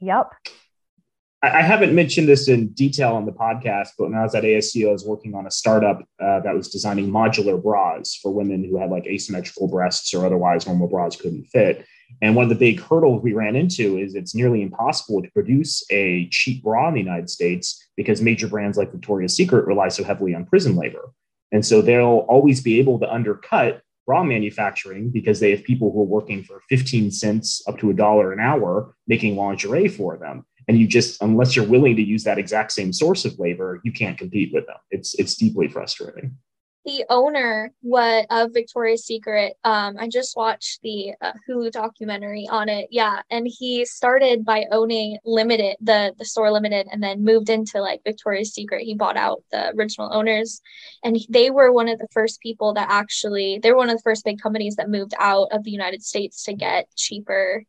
Yep. 0.00 0.30
I, 1.42 1.62
haven't 1.62 1.94
mentioned 1.94 2.28
this 2.28 2.48
in 2.48 2.68
detail 2.68 3.14
on 3.14 3.26
the 3.26 3.32
podcast, 3.32 3.90
but 3.98 4.10
when 4.10 4.18
I 4.18 4.22
was 4.22 4.34
at 4.34 4.42
ASU, 4.42 4.88
I 4.88 4.92
was 4.92 5.04
working 5.04 5.34
on 5.34 5.46
a 5.46 5.50
startup 5.50 6.00
uh, 6.20 6.40
that 6.40 6.54
was 6.54 6.68
designing 6.68 7.10
modular 7.10 7.62
bras 7.62 8.18
for 8.20 8.32
women 8.32 8.64
who 8.64 8.78
had 8.78 8.90
like 8.90 9.06
asymmetrical 9.06 9.68
breasts 9.68 10.12
or 10.14 10.24
otherwise 10.24 10.66
normal 10.66 10.88
bras 10.88 11.14
couldn't 11.14 11.44
fit. 11.44 11.86
And 12.22 12.34
one 12.34 12.44
of 12.44 12.48
the 12.48 12.54
big 12.54 12.80
hurdles 12.80 13.22
we 13.22 13.34
ran 13.34 13.56
into 13.56 13.98
is 13.98 14.14
it's 14.14 14.34
nearly 14.34 14.62
impossible 14.62 15.22
to 15.22 15.30
produce 15.30 15.84
a 15.90 16.28
cheap 16.30 16.62
bra 16.62 16.88
in 16.88 16.94
the 16.94 17.00
United 17.00 17.28
States 17.28 17.82
because 17.96 18.22
major 18.22 18.48
brands 18.48 18.78
like 18.78 18.92
Victoria's 18.92 19.36
Secret 19.36 19.66
rely 19.66 19.88
so 19.88 20.02
heavily 20.02 20.34
on 20.34 20.46
prison 20.46 20.76
labor. 20.76 21.12
And 21.52 21.64
so 21.64 21.82
they'll 21.82 22.26
always 22.28 22.60
be 22.60 22.78
able 22.78 22.98
to 23.00 23.12
undercut 23.12 23.82
bra 24.06 24.22
manufacturing 24.22 25.10
because 25.10 25.40
they 25.40 25.50
have 25.50 25.64
people 25.64 25.92
who 25.92 26.00
are 26.00 26.06
working 26.06 26.42
for 26.42 26.60
15 26.68 27.10
cents 27.10 27.62
up 27.66 27.78
to 27.78 27.90
a 27.90 27.94
dollar 27.94 28.32
an 28.32 28.40
hour 28.40 28.94
making 29.06 29.36
lingerie 29.36 29.88
for 29.88 30.16
them. 30.16 30.46
And 30.68 30.78
you 30.78 30.86
just, 30.86 31.20
unless 31.22 31.54
you're 31.54 31.66
willing 31.66 31.96
to 31.96 32.02
use 32.02 32.24
that 32.24 32.38
exact 32.38 32.72
same 32.72 32.92
source 32.92 33.24
of 33.24 33.38
labor, 33.38 33.80
you 33.84 33.92
can't 33.92 34.18
compete 34.18 34.52
with 34.52 34.66
them. 34.66 34.76
It's 34.90 35.14
it's 35.14 35.36
deeply 35.36 35.68
frustrating 35.68 36.36
the 36.86 37.04
owner 37.10 37.72
what 37.82 38.26
of 38.30 38.54
Victoria's 38.54 39.04
Secret. 39.04 39.54
Um, 39.64 39.96
I 39.98 40.08
just 40.08 40.36
watched 40.36 40.80
the 40.82 41.12
uh, 41.20 41.32
Hulu 41.46 41.72
documentary 41.72 42.48
on 42.48 42.68
it. 42.68 42.88
Yeah, 42.92 43.20
and 43.30 43.46
he 43.46 43.84
started 43.84 44.44
by 44.44 44.64
owning 44.70 45.18
Limited, 45.24 45.76
the 45.80 46.14
the 46.16 46.24
store 46.24 46.50
Limited, 46.52 46.86
and 46.90 47.02
then 47.02 47.24
moved 47.24 47.50
into 47.50 47.80
like 47.80 48.02
Victoria's 48.04 48.54
Secret. 48.54 48.82
He 48.82 48.94
bought 48.94 49.16
out 49.16 49.42
the 49.50 49.74
original 49.76 50.14
owners, 50.14 50.62
and 51.04 51.18
they 51.28 51.50
were 51.50 51.72
one 51.72 51.88
of 51.88 51.98
the 51.98 52.08
first 52.12 52.40
people 52.40 52.72
that 52.74 52.88
actually 52.88 53.58
they 53.62 53.72
were 53.72 53.78
one 53.78 53.90
of 53.90 53.96
the 53.96 54.02
first 54.02 54.24
big 54.24 54.40
companies 54.40 54.76
that 54.76 54.88
moved 54.88 55.14
out 55.18 55.48
of 55.50 55.64
the 55.64 55.72
United 55.72 56.04
States 56.04 56.44
to 56.44 56.54
get 56.54 56.88
cheaper 56.94 57.64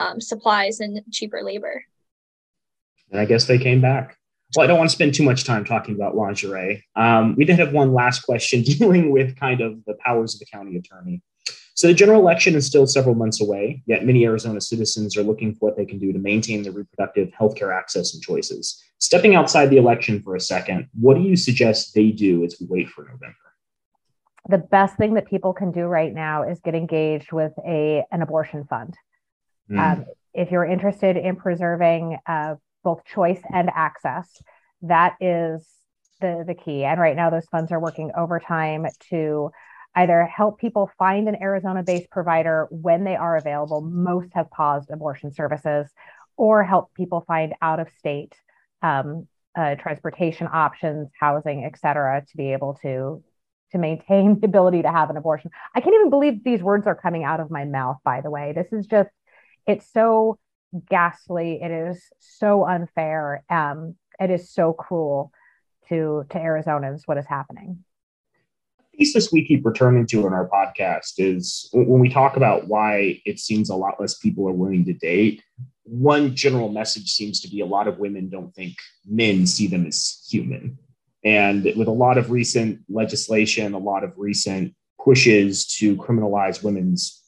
um, 0.00 0.18
supplies 0.18 0.80
and 0.80 1.02
cheaper 1.12 1.42
labor. 1.44 1.84
And 3.10 3.20
I 3.20 3.26
guess 3.26 3.44
they 3.44 3.58
came 3.58 3.82
back 3.82 4.16
well, 4.54 4.64
I 4.64 4.66
don't 4.66 4.78
want 4.78 4.90
to 4.90 4.94
spend 4.94 5.14
too 5.14 5.22
much 5.22 5.44
time 5.44 5.64
talking 5.64 5.94
about 5.94 6.16
lingerie. 6.16 6.84
Um, 6.96 7.34
we 7.36 7.44
did 7.44 7.58
have 7.58 7.72
one 7.72 7.92
last 7.92 8.20
question 8.20 8.62
dealing 8.62 9.10
with 9.10 9.36
kind 9.36 9.60
of 9.60 9.84
the 9.86 9.94
powers 10.04 10.34
of 10.34 10.40
the 10.40 10.46
county 10.46 10.76
attorney. 10.76 11.22
So 11.74 11.86
the 11.86 11.94
general 11.94 12.20
election 12.20 12.54
is 12.54 12.66
still 12.66 12.86
several 12.86 13.14
months 13.14 13.40
away, 13.40 13.82
yet 13.86 14.04
many 14.04 14.24
Arizona 14.26 14.60
citizens 14.60 15.16
are 15.16 15.22
looking 15.22 15.54
for 15.54 15.70
what 15.70 15.76
they 15.76 15.86
can 15.86 15.98
do 15.98 16.12
to 16.12 16.18
maintain 16.18 16.62
their 16.62 16.72
reproductive 16.72 17.30
healthcare 17.30 17.74
access 17.74 18.12
and 18.12 18.22
choices. 18.22 18.82
Stepping 18.98 19.34
outside 19.34 19.70
the 19.70 19.78
election 19.78 20.20
for 20.22 20.36
a 20.36 20.40
second, 20.40 20.88
what 21.00 21.14
do 21.14 21.22
you 21.22 21.34
suggest 21.34 21.94
they 21.94 22.10
do 22.10 22.44
as 22.44 22.56
we 22.60 22.66
wait 22.68 22.88
for 22.88 23.04
November? 23.04 23.36
The 24.48 24.58
best 24.58 24.96
thing 24.96 25.14
that 25.14 25.26
people 25.26 25.54
can 25.54 25.72
do 25.72 25.82
right 25.82 26.12
now 26.12 26.42
is 26.42 26.60
get 26.60 26.74
engaged 26.74 27.32
with 27.32 27.52
a 27.66 28.04
an 28.10 28.22
abortion 28.22 28.64
fund. 28.64 28.94
Mm. 29.70 29.78
Um, 29.78 30.06
if 30.34 30.50
you're 30.50 30.64
interested 30.64 31.16
in 31.16 31.36
preserving 31.36 32.18
uh, 32.26 32.56
both 32.82 33.04
choice 33.04 33.40
and 33.52 33.70
access. 33.74 34.28
That 34.82 35.16
is 35.20 35.66
the, 36.20 36.44
the 36.46 36.54
key. 36.54 36.84
And 36.84 37.00
right 37.00 37.16
now, 37.16 37.30
those 37.30 37.46
funds 37.46 37.72
are 37.72 37.80
working 37.80 38.12
overtime 38.16 38.86
to 39.10 39.50
either 39.94 40.24
help 40.24 40.58
people 40.58 40.90
find 40.98 41.28
an 41.28 41.36
Arizona 41.42 41.82
based 41.82 42.10
provider 42.10 42.66
when 42.70 43.04
they 43.04 43.16
are 43.16 43.36
available. 43.36 43.80
Most 43.82 44.28
have 44.34 44.50
paused 44.50 44.90
abortion 44.90 45.32
services, 45.32 45.88
or 46.36 46.64
help 46.64 46.94
people 46.94 47.24
find 47.26 47.54
out 47.60 47.78
of 47.78 47.88
state 47.98 48.34
um, 48.80 49.28
uh, 49.54 49.74
transportation 49.74 50.48
options, 50.50 51.08
housing, 51.20 51.64
et 51.64 51.78
cetera, 51.78 52.24
to 52.26 52.36
be 52.36 52.52
able 52.52 52.78
to 52.82 53.22
to 53.72 53.78
maintain 53.78 54.38
the 54.40 54.46
ability 54.46 54.82
to 54.82 54.90
have 54.90 55.10
an 55.10 55.16
abortion. 55.16 55.50
I 55.74 55.80
can't 55.80 55.94
even 55.94 56.10
believe 56.10 56.44
these 56.44 56.62
words 56.62 56.86
are 56.86 56.94
coming 56.94 57.24
out 57.24 57.40
of 57.40 57.50
my 57.50 57.64
mouth, 57.64 57.98
by 58.04 58.20
the 58.20 58.30
way. 58.30 58.52
This 58.54 58.72
is 58.72 58.86
just, 58.86 59.10
it's 59.66 59.90
so 59.92 60.38
ghastly. 60.88 61.60
It 61.62 61.70
is 61.70 62.02
so 62.18 62.64
unfair. 62.64 63.44
Um, 63.48 63.96
it 64.20 64.30
is 64.30 64.50
so 64.50 64.72
cruel 64.72 65.32
to 65.88 66.24
to 66.30 66.38
Arizonans 66.38 67.02
what 67.06 67.18
is 67.18 67.26
happening. 67.26 67.84
The 68.78 68.98
thesis 68.98 69.32
we 69.32 69.46
keep 69.46 69.64
returning 69.64 70.06
to 70.08 70.26
in 70.26 70.32
our 70.32 70.48
podcast 70.48 71.14
is 71.18 71.68
when 71.72 72.00
we 72.00 72.08
talk 72.08 72.36
about 72.36 72.68
why 72.68 73.20
it 73.24 73.38
seems 73.38 73.70
a 73.70 73.76
lot 73.76 74.00
less 74.00 74.18
people 74.18 74.48
are 74.48 74.52
willing 74.52 74.84
to 74.84 74.92
date. 74.92 75.42
One 75.84 76.36
general 76.36 76.68
message 76.68 77.10
seems 77.10 77.40
to 77.40 77.48
be 77.48 77.60
a 77.60 77.66
lot 77.66 77.88
of 77.88 77.98
women 77.98 78.28
don't 78.28 78.54
think 78.54 78.74
men 79.06 79.46
see 79.46 79.66
them 79.66 79.86
as 79.86 80.24
human. 80.28 80.78
And 81.24 81.64
with 81.76 81.88
a 81.88 81.92
lot 81.92 82.18
of 82.18 82.30
recent 82.30 82.80
legislation, 82.88 83.74
a 83.74 83.78
lot 83.78 84.04
of 84.04 84.12
recent 84.16 84.74
pushes 85.02 85.66
to 85.78 85.96
criminalize 85.96 86.62
women's 86.62 87.20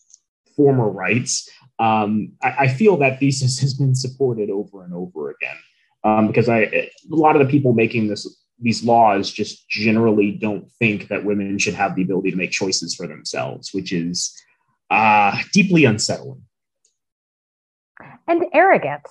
former 0.57 0.89
rights, 0.89 1.49
um, 1.79 2.33
I, 2.43 2.55
I, 2.61 2.69
feel 2.69 2.97
that 2.99 3.19
thesis 3.19 3.59
has 3.59 3.75
been 3.75 3.95
supported 3.95 4.49
over 4.49 4.85
and 4.85 4.95
over 4.95 5.31
again. 5.31 5.57
Um, 6.05 6.29
because 6.29 6.49
I, 6.49 6.61
a 6.61 6.91
lot 7.09 7.35
of 7.35 7.45
the 7.45 7.51
people 7.51 7.73
making 7.73 8.09
this 8.09 8.27
these 8.61 8.85
laws 8.85 9.33
just 9.33 9.69
generally 9.69 10.31
don't 10.31 10.71
think 10.79 11.09
that 11.09 11.25
women 11.25 11.59
should 11.59 11.75
have 11.75 11.97
the 11.97 12.03
ability 12.03 12.31
to 12.31 12.37
make 12.37 12.53
choices 12.53 12.95
for 12.95 13.09
themselves, 13.09 13.75
which 13.75 13.93
is 13.93 14.33
uh, 14.91 15.37
deeply 15.53 15.85
unsettling 15.85 16.43
and 18.29 18.45
arrogant. 18.53 19.07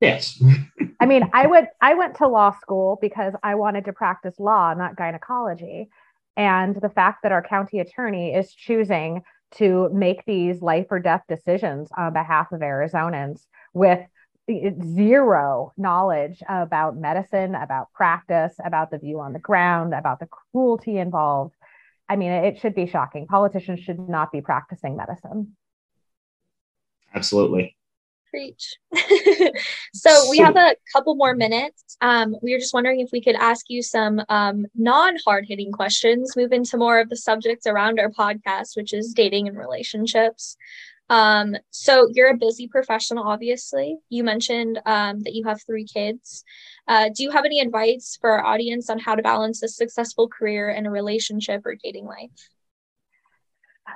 Yes. 0.00 0.42
I 1.00 1.06
mean, 1.06 1.28
I 1.32 1.46
went 1.46 1.68
I 1.80 1.94
went 1.94 2.16
to 2.16 2.28
law 2.28 2.52
school 2.60 2.98
because 3.00 3.34
I 3.42 3.54
wanted 3.54 3.84
to 3.86 3.92
practice 3.92 4.38
law, 4.38 4.74
not 4.74 4.96
gynecology. 4.96 5.88
And 6.36 6.76
the 6.76 6.90
fact 6.90 7.22
that 7.22 7.32
our 7.32 7.42
county 7.42 7.80
attorney 7.80 8.34
is 8.34 8.52
choosing 8.52 9.22
to 9.52 9.88
make 9.92 10.24
these 10.24 10.60
life 10.60 10.86
or 10.90 10.98
death 10.98 11.22
decisions 11.28 11.88
on 11.96 12.12
behalf 12.12 12.52
of 12.52 12.60
Arizonans 12.60 13.46
with 13.72 14.00
eh, 14.48 14.70
zero 14.94 15.72
knowledge 15.76 16.42
about 16.48 16.96
medicine, 16.96 17.54
about 17.54 17.92
practice, 17.92 18.54
about 18.64 18.90
the 18.90 18.98
view 18.98 19.20
on 19.20 19.32
the 19.32 19.38
ground, 19.38 19.94
about 19.94 20.20
the 20.20 20.28
cruelty 20.52 20.98
involved. 20.98 21.54
I 22.08 22.16
mean, 22.16 22.30
it 22.30 22.58
should 22.60 22.74
be 22.74 22.86
shocking. 22.86 23.26
Politicians 23.26 23.80
should 23.80 23.98
not 23.98 24.30
be 24.30 24.40
practicing 24.40 24.96
medicine. 24.96 25.56
Absolutely. 27.14 27.76
Preach. 28.30 28.76
so 29.94 30.30
we 30.30 30.38
have 30.38 30.56
a 30.56 30.76
couple 30.92 31.14
more 31.14 31.34
minutes. 31.34 31.96
Um, 32.00 32.36
we 32.42 32.52
were 32.52 32.58
just 32.58 32.74
wondering 32.74 33.00
if 33.00 33.10
we 33.12 33.22
could 33.22 33.36
ask 33.36 33.66
you 33.68 33.82
some 33.82 34.20
um, 34.28 34.66
non 34.74 35.16
hard 35.24 35.46
hitting 35.46 35.72
questions, 35.72 36.36
move 36.36 36.52
into 36.52 36.76
more 36.76 37.00
of 37.00 37.08
the 37.08 37.16
subjects 37.16 37.66
around 37.66 37.98
our 37.98 38.10
podcast, 38.10 38.76
which 38.76 38.92
is 38.92 39.14
dating 39.14 39.48
and 39.48 39.56
relationships. 39.56 40.56
Um, 41.08 41.56
so 41.70 42.08
you're 42.12 42.30
a 42.30 42.36
busy 42.36 42.66
professional, 42.66 43.24
obviously. 43.24 43.98
You 44.08 44.24
mentioned 44.24 44.80
um, 44.86 45.20
that 45.20 45.34
you 45.34 45.44
have 45.44 45.62
three 45.62 45.84
kids. 45.84 46.44
Uh, 46.88 47.10
do 47.14 47.22
you 47.22 47.30
have 47.30 47.44
any 47.44 47.60
advice 47.60 48.18
for 48.20 48.30
our 48.30 48.44
audience 48.44 48.90
on 48.90 48.98
how 48.98 49.14
to 49.14 49.22
balance 49.22 49.62
a 49.62 49.68
successful 49.68 50.28
career 50.28 50.68
and 50.68 50.86
a 50.86 50.90
relationship 50.90 51.64
or 51.64 51.76
dating 51.76 52.06
life? 52.06 52.50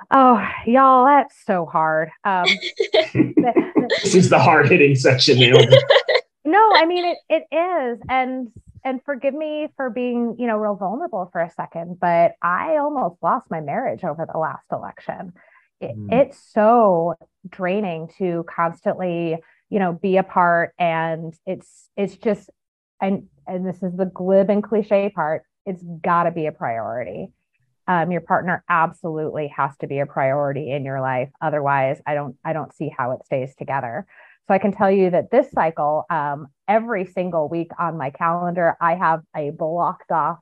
Oh, 0.09 0.45
y'all, 0.65 1.05
that's 1.05 1.35
so 1.45 1.65
hard. 1.65 2.09
Um, 2.23 2.45
this 2.93 4.15
is 4.15 4.29
the 4.29 4.39
hard 4.39 4.69
hitting 4.69 4.95
section. 4.95 5.39
no, 6.45 6.71
I 6.75 6.85
mean 6.85 7.05
it. 7.05 7.17
It 7.29 7.55
is, 7.55 7.99
and 8.09 8.49
and 8.83 9.01
forgive 9.03 9.33
me 9.33 9.67
for 9.75 9.89
being 9.89 10.35
you 10.39 10.47
know 10.47 10.57
real 10.57 10.75
vulnerable 10.75 11.29
for 11.31 11.41
a 11.41 11.49
second, 11.49 11.99
but 11.99 12.33
I 12.41 12.77
almost 12.77 13.21
lost 13.21 13.51
my 13.51 13.61
marriage 13.61 14.03
over 14.03 14.27
the 14.31 14.39
last 14.39 14.65
election 14.71 15.33
it, 15.81 15.97
mm. 15.97 16.07
it's 16.11 16.37
so 16.53 17.15
draining 17.49 18.09
to 18.19 18.45
constantly 18.47 19.37
you 19.69 19.79
know 19.79 19.93
be 19.93 20.17
apart 20.17 20.73
and 20.79 21.33
it's 21.45 21.89
it's 21.97 22.15
just 22.15 22.49
and 23.01 23.23
and 23.47 23.67
this 23.67 23.81
is 23.81 23.95
the 23.97 24.05
glib 24.05 24.49
and 24.49 24.63
cliche 24.63 25.09
part 25.09 25.43
it's 25.65 25.83
got 26.01 26.23
to 26.23 26.31
be 26.31 26.45
a 26.45 26.51
priority 26.51 27.31
um, 27.87 28.11
your 28.11 28.21
partner 28.21 28.63
absolutely 28.69 29.47
has 29.55 29.75
to 29.77 29.87
be 29.87 29.99
a 29.99 30.05
priority 30.05 30.71
in 30.71 30.85
your 30.85 31.01
life 31.01 31.29
otherwise 31.41 32.01
i 32.05 32.13
don't 32.13 32.35
i 32.43 32.53
don't 32.53 32.73
see 32.73 32.91
how 32.95 33.11
it 33.11 33.25
stays 33.25 33.53
together 33.55 34.05
so 34.47 34.53
i 34.53 34.57
can 34.57 34.71
tell 34.71 34.91
you 34.91 35.09
that 35.09 35.31
this 35.31 35.49
cycle 35.51 36.05
um, 36.09 36.47
every 36.67 37.05
single 37.05 37.49
week 37.49 37.71
on 37.79 37.97
my 37.97 38.09
calendar 38.09 38.75
i 38.81 38.95
have 38.95 39.21
a 39.35 39.49
blocked 39.51 40.11
off 40.11 40.39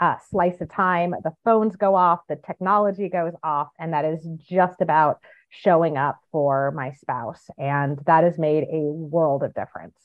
uh, 0.00 0.16
slice 0.30 0.60
of 0.60 0.68
time, 0.68 1.14
the 1.22 1.32
phones 1.44 1.76
go 1.76 1.94
off, 1.94 2.20
the 2.28 2.36
technology 2.36 3.08
goes 3.08 3.32
off, 3.42 3.68
and 3.78 3.92
that 3.92 4.04
is 4.04 4.26
just 4.38 4.80
about 4.80 5.18
showing 5.50 5.96
up 5.96 6.18
for 6.32 6.72
my 6.72 6.92
spouse. 6.92 7.48
And 7.58 7.98
that 8.06 8.24
has 8.24 8.38
made 8.38 8.64
a 8.64 8.82
world 8.82 9.42
of 9.42 9.54
difference. 9.54 9.96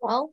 Well, 0.00 0.32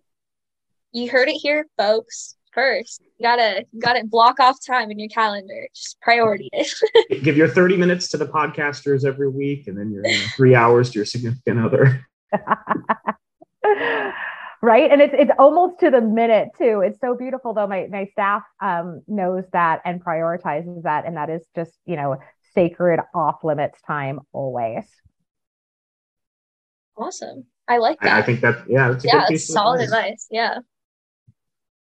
you 0.91 1.09
heard 1.09 1.29
it 1.29 1.39
here, 1.41 1.67
folks. 1.77 2.36
First, 2.53 3.01
you 3.17 3.23
gotta 3.23 3.65
you 3.71 3.79
gotta 3.79 4.03
block 4.05 4.39
off 4.39 4.57
time 4.65 4.89
in 4.91 4.99
your 4.99 5.09
calendar. 5.09 5.67
Just 5.75 5.99
priority 6.01 6.49
it. 6.53 7.23
Give 7.23 7.37
your 7.37 7.47
30 7.47 7.77
minutes 7.77 8.09
to 8.09 8.17
the 8.17 8.25
podcasters 8.25 9.05
every 9.05 9.29
week, 9.29 9.67
and 9.67 9.77
then 9.77 9.91
your 9.91 10.03
three 10.35 10.55
hours 10.55 10.89
to 10.91 10.99
your 10.99 11.05
significant 11.05 11.59
other. 11.59 12.07
right 14.61 14.91
and 14.91 15.01
it's 15.01 15.13
it's 15.17 15.31
almost 15.37 15.79
to 15.79 15.91
the 15.91 16.01
minute 16.01 16.49
too 16.57 16.81
it's 16.83 16.99
so 16.99 17.15
beautiful 17.15 17.53
though 17.53 17.67
my 17.67 17.87
my 17.91 18.05
staff 18.11 18.43
um, 18.61 19.01
knows 19.07 19.43
that 19.53 19.81
and 19.85 20.03
prioritizes 20.03 20.83
that 20.83 21.05
and 21.05 21.15
that 21.17 21.29
is 21.29 21.45
just 21.55 21.71
you 21.85 21.95
know 21.95 22.17
sacred 22.53 22.99
off 23.13 23.43
limits 23.43 23.79
time 23.85 24.19
always 24.33 24.83
awesome 26.97 27.45
i 27.67 27.77
like 27.77 27.99
that 28.01 28.13
i, 28.13 28.19
I 28.19 28.21
think 28.23 28.41
that 28.41 28.63
yeah 28.67 28.89
that's 28.89 29.05
yeah 29.05 29.25
that's 29.29 29.47
solid 29.47 29.81
advice. 29.81 29.99
advice 29.99 30.27
yeah 30.31 30.57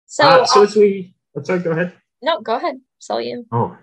so 0.06 0.24
uh, 0.24 0.46
so 0.46 0.62
as 0.62 0.76
we 0.76 1.14
let's 1.34 1.48
sorry 1.48 1.60
go 1.60 1.72
ahead 1.72 1.92
no 2.22 2.40
go 2.40 2.56
ahead 2.56 2.80
saw 2.98 3.18
you 3.18 3.46
oh 3.52 3.76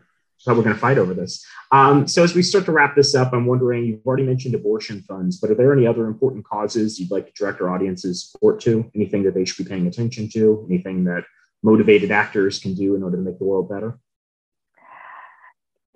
thought 0.44 0.58
we're 0.58 0.64
going 0.64 0.76
to 0.76 0.82
fight 0.82 0.98
over 0.98 1.14
this. 1.14 1.46
Um, 1.72 2.08
so 2.08 2.24
as 2.24 2.36
we 2.36 2.42
start 2.42 2.66
to 2.66 2.72
wrap 2.72 2.96
this 2.96 3.16
up, 3.16 3.34
I'm 3.34 3.46
wondering, 3.46 3.86
you've 3.86 4.06
already 4.06 4.24
mentioned 4.24 4.56
abortion 4.56 5.02
funds, 5.04 5.40
but 5.40 5.50
are 5.50 5.56
there 5.56 5.74
any 5.74 5.88
other 5.88 6.06
important 6.06 6.46
causes 6.46 7.00
you'd 7.00 7.12
like 7.12 7.28
to 7.28 7.34
direct 7.34 7.62
our 7.62 7.70
audience's 7.70 8.32
support 8.32 8.60
to? 8.62 8.90
Anything 8.96 9.24
that 9.24 9.34
they 9.34 9.46
should 9.46 9.64
be 9.64 9.70
paying 9.70 9.88
attention 9.88 10.30
to? 10.30 10.66
Anything 10.70 11.06
that 11.06 11.24
motivated 11.62 12.12
actors 12.12 12.60
can 12.60 12.74
do 12.74 12.96
in 12.96 13.04
order 13.04 13.18
to 13.18 13.24
make 13.24 13.40
the 13.40 13.46
world 13.46 13.70
better? 13.70 13.98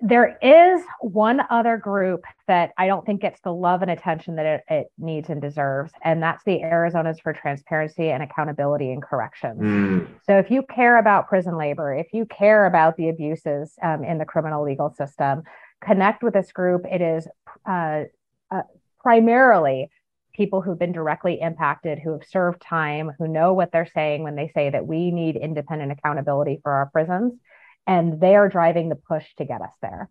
There 0.00 0.38
is 0.40 0.80
one 1.00 1.42
other 1.50 1.76
group 1.76 2.22
that 2.46 2.70
I 2.78 2.86
don't 2.86 3.04
think 3.04 3.20
gets 3.20 3.40
the 3.40 3.52
love 3.52 3.82
and 3.82 3.90
attention 3.90 4.36
that 4.36 4.46
it, 4.46 4.64
it 4.68 4.86
needs 4.96 5.28
and 5.28 5.42
deserves, 5.42 5.92
and 6.02 6.22
that's 6.22 6.44
the 6.44 6.60
Arizonans 6.60 7.20
for 7.20 7.32
Transparency 7.32 8.10
and 8.10 8.22
Accountability 8.22 8.92
and 8.92 9.02
Corrections. 9.02 9.60
Mm. 9.60 10.08
So, 10.24 10.38
if 10.38 10.50
you 10.50 10.62
care 10.62 10.98
about 10.98 11.28
prison 11.28 11.56
labor, 11.56 11.92
if 11.92 12.12
you 12.12 12.26
care 12.26 12.66
about 12.66 12.96
the 12.96 13.08
abuses 13.08 13.74
um, 13.82 14.04
in 14.04 14.18
the 14.18 14.24
criminal 14.24 14.64
legal 14.64 14.94
system, 14.94 15.42
connect 15.80 16.22
with 16.22 16.34
this 16.34 16.52
group. 16.52 16.84
It 16.90 17.00
is 17.00 17.28
uh, 17.68 18.04
uh, 18.50 18.62
primarily 19.00 19.90
people 20.32 20.62
who've 20.62 20.78
been 20.78 20.92
directly 20.92 21.40
impacted, 21.40 21.98
who 21.98 22.12
have 22.12 22.24
served 22.24 22.62
time, 22.62 23.10
who 23.18 23.26
know 23.26 23.54
what 23.54 23.72
they're 23.72 23.90
saying 23.92 24.22
when 24.22 24.36
they 24.36 24.48
say 24.54 24.70
that 24.70 24.86
we 24.86 25.10
need 25.10 25.36
independent 25.36 25.90
accountability 25.90 26.60
for 26.62 26.72
our 26.72 26.86
prisons 26.92 27.32
and 27.88 28.20
they 28.20 28.36
are 28.36 28.48
driving 28.48 28.90
the 28.90 28.94
push 28.94 29.24
to 29.38 29.44
get 29.44 29.62
us 29.62 29.72
there. 29.82 30.08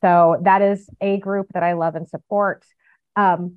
So 0.00 0.38
that 0.42 0.62
is 0.62 0.88
a 1.00 1.18
group 1.18 1.48
that 1.52 1.62
I 1.62 1.72
love 1.72 1.96
and 1.96 2.08
support. 2.08 2.64
Um, 3.16 3.56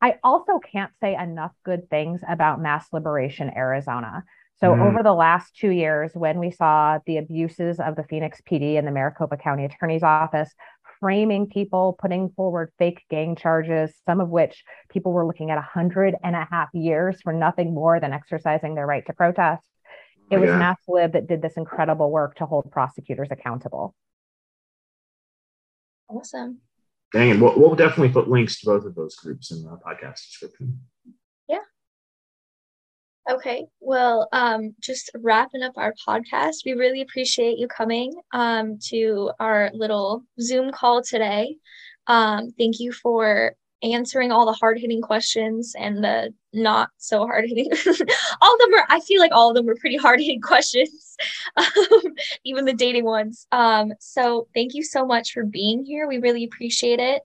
I 0.00 0.14
also 0.24 0.58
can't 0.58 0.92
say 1.00 1.14
enough 1.14 1.52
good 1.64 1.90
things 1.90 2.22
about 2.26 2.60
Mass 2.60 2.86
Liberation 2.92 3.52
Arizona. 3.54 4.24
So, 4.60 4.72
mm. 4.72 4.88
over 4.88 5.02
the 5.02 5.12
last 5.12 5.56
two 5.56 5.70
years, 5.70 6.10
when 6.14 6.38
we 6.38 6.50
saw 6.50 6.98
the 7.06 7.18
abuses 7.18 7.80
of 7.80 7.96
the 7.96 8.04
Phoenix 8.04 8.40
PD 8.50 8.78
and 8.78 8.86
the 8.86 8.92
Maricopa 8.92 9.36
County 9.36 9.64
Attorney's 9.64 10.02
Office 10.02 10.54
framing 11.00 11.46
people, 11.46 11.96
putting 11.98 12.28
forward 12.30 12.70
fake 12.78 13.02
gang 13.08 13.34
charges, 13.34 13.90
some 14.06 14.20
of 14.20 14.28
which 14.28 14.62
people 14.90 15.12
were 15.12 15.26
looking 15.26 15.50
at 15.50 15.56
a 15.56 15.62
hundred 15.62 16.14
and 16.22 16.36
a 16.36 16.46
half 16.50 16.68
years 16.74 17.20
for 17.22 17.32
nothing 17.32 17.74
more 17.74 17.98
than 18.00 18.12
exercising 18.12 18.74
their 18.74 18.86
right 18.86 19.04
to 19.06 19.14
protest. 19.14 19.62
It 20.30 20.38
was 20.38 20.48
yeah. 20.48 20.74
MassLib 20.88 21.12
that 21.12 21.26
did 21.26 21.42
this 21.42 21.54
incredible 21.56 22.10
work 22.10 22.36
to 22.36 22.46
hold 22.46 22.70
prosecutors 22.70 23.28
accountable. 23.30 23.94
Awesome. 26.08 26.60
Dang, 27.12 27.32
and 27.32 27.42
we'll, 27.42 27.58
we'll 27.58 27.74
definitely 27.74 28.10
put 28.10 28.28
links 28.28 28.60
to 28.60 28.66
both 28.66 28.84
of 28.84 28.94
those 28.94 29.16
groups 29.16 29.50
in 29.50 29.62
the 29.62 29.78
podcast 29.84 30.26
description. 30.26 30.80
Yeah. 31.48 31.58
Okay. 33.28 33.66
Well, 33.80 34.28
um, 34.32 34.74
just 34.80 35.10
wrapping 35.16 35.62
up 35.62 35.72
our 35.76 35.94
podcast, 36.06 36.58
we 36.64 36.72
really 36.72 37.00
appreciate 37.00 37.58
you 37.58 37.66
coming 37.66 38.14
um, 38.32 38.78
to 38.88 39.32
our 39.40 39.70
little 39.74 40.22
Zoom 40.40 40.70
call 40.70 41.02
today. 41.02 41.56
Um, 42.06 42.50
thank 42.56 42.78
you 42.78 42.92
for 42.92 43.54
answering 43.82 44.30
all 44.32 44.46
the 44.46 44.52
hard 44.52 44.78
hitting 44.78 45.00
questions 45.00 45.74
and 45.78 46.02
the 46.02 46.32
not 46.52 46.90
so 46.98 47.20
hard 47.20 47.46
hitting. 47.46 47.70
all 48.40 48.54
of 48.54 48.58
them 48.58 48.74
are, 48.74 48.86
I 48.88 49.00
feel 49.00 49.20
like 49.20 49.32
all 49.32 49.50
of 49.50 49.56
them 49.56 49.66
were 49.66 49.76
pretty 49.76 49.96
hard 49.96 50.20
hitting 50.20 50.40
questions, 50.42 51.16
um, 51.56 52.14
even 52.44 52.64
the 52.64 52.72
dating 52.72 53.04
ones. 53.04 53.46
Um, 53.52 53.92
so 54.00 54.48
thank 54.54 54.74
you 54.74 54.82
so 54.82 55.06
much 55.06 55.32
for 55.32 55.44
being 55.44 55.84
here. 55.84 56.06
We 56.08 56.18
really 56.18 56.44
appreciate 56.44 57.00
it. 57.00 57.22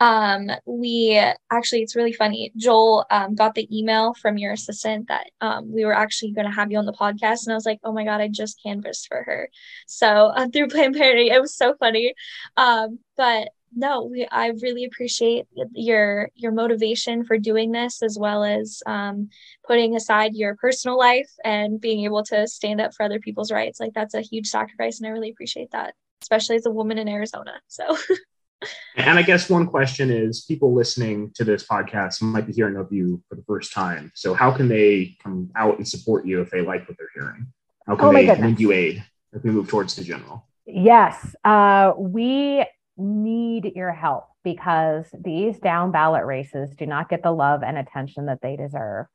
Um, 0.00 0.50
we 0.66 1.18
actually, 1.50 1.82
it's 1.82 1.94
really 1.94 2.12
funny. 2.12 2.52
Joel 2.56 3.06
um, 3.10 3.34
got 3.34 3.54
the 3.54 3.68
email 3.76 4.12
from 4.14 4.36
your 4.36 4.52
assistant 4.52 5.08
that 5.08 5.30
um, 5.40 5.72
we 5.72 5.84
were 5.84 5.94
actually 5.94 6.32
going 6.32 6.46
to 6.46 6.54
have 6.54 6.70
you 6.70 6.78
on 6.78 6.86
the 6.86 6.92
podcast. 6.92 7.44
And 7.44 7.52
I 7.52 7.54
was 7.54 7.64
like, 7.64 7.78
oh 7.84 7.92
my 7.92 8.04
God, 8.04 8.20
I 8.20 8.28
just 8.28 8.60
canvassed 8.62 9.06
for 9.06 9.22
her. 9.22 9.48
So 9.86 10.06
uh, 10.06 10.48
through 10.48 10.68
Planned 10.68 10.96
Parenthood, 10.96 11.32
it 11.32 11.40
was 11.40 11.56
so 11.56 11.74
funny. 11.78 12.14
Um, 12.56 12.98
but 13.16 13.48
no, 13.74 14.04
we, 14.04 14.26
I 14.30 14.48
really 14.62 14.84
appreciate 14.84 15.46
your 15.72 16.30
your 16.34 16.52
motivation 16.52 17.24
for 17.24 17.38
doing 17.38 17.72
this, 17.72 18.02
as 18.02 18.18
well 18.18 18.44
as 18.44 18.82
um, 18.86 19.28
putting 19.66 19.96
aside 19.96 20.34
your 20.34 20.56
personal 20.56 20.98
life 20.98 21.30
and 21.44 21.80
being 21.80 22.04
able 22.04 22.22
to 22.24 22.46
stand 22.46 22.80
up 22.80 22.94
for 22.94 23.04
other 23.04 23.18
people's 23.18 23.52
rights. 23.52 23.80
Like 23.80 23.92
that's 23.94 24.14
a 24.14 24.20
huge 24.20 24.48
sacrifice, 24.48 24.98
and 24.98 25.06
I 25.06 25.10
really 25.10 25.30
appreciate 25.30 25.70
that, 25.72 25.94
especially 26.22 26.56
as 26.56 26.66
a 26.66 26.70
woman 26.70 26.98
in 26.98 27.08
Arizona. 27.08 27.60
So. 27.68 27.96
and 28.96 29.18
I 29.18 29.22
guess 29.22 29.50
one 29.50 29.66
question 29.66 30.10
is 30.10 30.44
people 30.44 30.72
listening 30.72 31.32
to 31.34 31.44
this 31.44 31.66
podcast 31.66 32.22
might 32.22 32.46
be 32.46 32.52
hearing 32.52 32.76
of 32.76 32.92
you 32.92 33.22
for 33.28 33.34
the 33.34 33.44
first 33.46 33.72
time. 33.72 34.10
So 34.14 34.32
how 34.34 34.50
can 34.50 34.68
they 34.68 35.16
come 35.22 35.50
out 35.56 35.76
and 35.78 35.86
support 35.86 36.24
you 36.24 36.40
if 36.40 36.50
they 36.50 36.62
like 36.62 36.88
what 36.88 36.96
they're 36.96 37.08
hearing? 37.14 37.46
How 37.86 37.96
can 37.96 38.06
oh 38.06 38.12
they 38.12 38.26
lend 38.26 38.60
you 38.60 38.72
aid 38.72 39.04
if 39.32 39.42
we 39.42 39.50
move 39.50 39.68
towards 39.68 39.96
the 39.96 40.04
general? 40.04 40.46
Yes, 40.66 41.36
uh, 41.44 41.92
we 41.98 42.64
need 42.96 43.72
your 43.74 43.92
help 43.92 44.24
because 44.42 45.06
these 45.18 45.58
down 45.58 45.90
ballot 45.90 46.24
races 46.24 46.74
do 46.76 46.86
not 46.86 47.08
get 47.08 47.22
the 47.22 47.32
love 47.32 47.62
and 47.62 47.78
attention 47.78 48.26
that 48.26 48.40
they 48.42 48.56
deserve. 48.56 49.06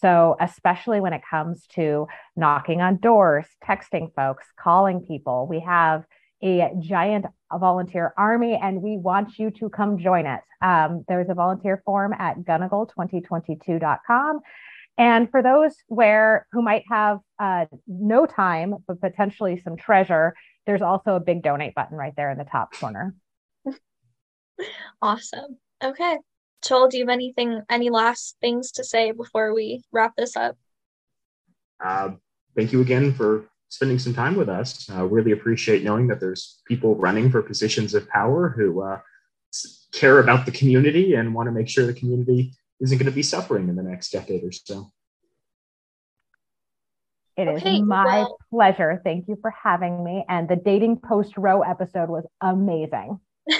So, 0.00 0.36
especially 0.40 1.00
when 1.00 1.12
it 1.12 1.22
comes 1.28 1.66
to 1.74 2.06
knocking 2.36 2.80
on 2.80 2.98
doors, 2.98 3.46
texting 3.64 4.14
folks, 4.14 4.46
calling 4.58 5.00
people, 5.00 5.46
we 5.48 5.60
have 5.60 6.04
a 6.42 6.70
giant 6.78 7.26
volunteer 7.52 8.14
army 8.16 8.58
and 8.60 8.82
we 8.82 8.96
want 8.96 9.38
you 9.38 9.50
to 9.50 9.68
come 9.68 9.98
join 9.98 10.26
it. 10.26 10.40
Um, 10.62 11.04
there's 11.08 11.28
a 11.28 11.34
volunteer 11.34 11.82
form 11.84 12.14
at 12.18 12.38
gunnigle2022.com. 12.38 14.40
And 14.96 15.30
for 15.30 15.42
those 15.42 15.74
where 15.86 16.46
who 16.52 16.62
might 16.62 16.84
have 16.90 17.18
uh, 17.38 17.66
no 17.86 18.26
time 18.26 18.76
but 18.86 19.00
potentially 19.00 19.60
some 19.62 19.76
treasure, 19.76 20.34
there's 20.70 20.82
also 20.82 21.16
a 21.16 21.20
big 21.20 21.42
donate 21.42 21.74
button 21.74 21.96
right 21.96 22.14
there 22.16 22.30
in 22.30 22.38
the 22.38 22.44
top 22.44 22.72
corner. 22.74 23.12
awesome. 25.02 25.58
Okay. 25.82 26.16
Joel, 26.62 26.86
do 26.86 26.96
you 26.96 27.02
have 27.02 27.12
anything, 27.12 27.62
any 27.68 27.90
last 27.90 28.36
things 28.40 28.70
to 28.72 28.84
say 28.84 29.10
before 29.10 29.52
we 29.52 29.82
wrap 29.90 30.14
this 30.16 30.36
up? 30.36 30.56
Uh, 31.84 32.10
thank 32.54 32.70
you 32.70 32.82
again 32.82 33.12
for 33.12 33.46
spending 33.68 33.98
some 33.98 34.14
time 34.14 34.36
with 34.36 34.48
us. 34.48 34.88
Uh, 34.88 35.04
really 35.06 35.32
appreciate 35.32 35.82
knowing 35.82 36.06
that 36.06 36.20
there's 36.20 36.62
people 36.68 36.94
running 36.94 37.32
for 37.32 37.42
positions 37.42 37.92
of 37.92 38.08
power 38.08 38.54
who 38.56 38.80
uh, 38.80 39.00
care 39.92 40.20
about 40.20 40.46
the 40.46 40.52
community 40.52 41.14
and 41.14 41.34
want 41.34 41.48
to 41.48 41.52
make 41.52 41.68
sure 41.68 41.84
the 41.84 41.92
community 41.92 42.52
isn't 42.80 42.98
going 42.98 43.10
to 43.10 43.12
be 43.12 43.24
suffering 43.24 43.68
in 43.68 43.74
the 43.74 43.82
next 43.82 44.12
decade 44.12 44.44
or 44.44 44.52
so. 44.52 44.88
It 47.40 47.48
okay, 47.48 47.76
is 47.76 47.82
my 47.82 48.04
well, 48.04 48.38
pleasure. 48.50 49.00
Thank 49.02 49.28
you 49.28 49.36
for 49.40 49.50
having 49.50 50.04
me. 50.04 50.24
And 50.28 50.48
the 50.48 50.56
dating 50.56 50.98
post 50.98 51.34
Roe 51.36 51.62
episode 51.62 52.08
was 52.08 52.24
amazing. 52.40 53.18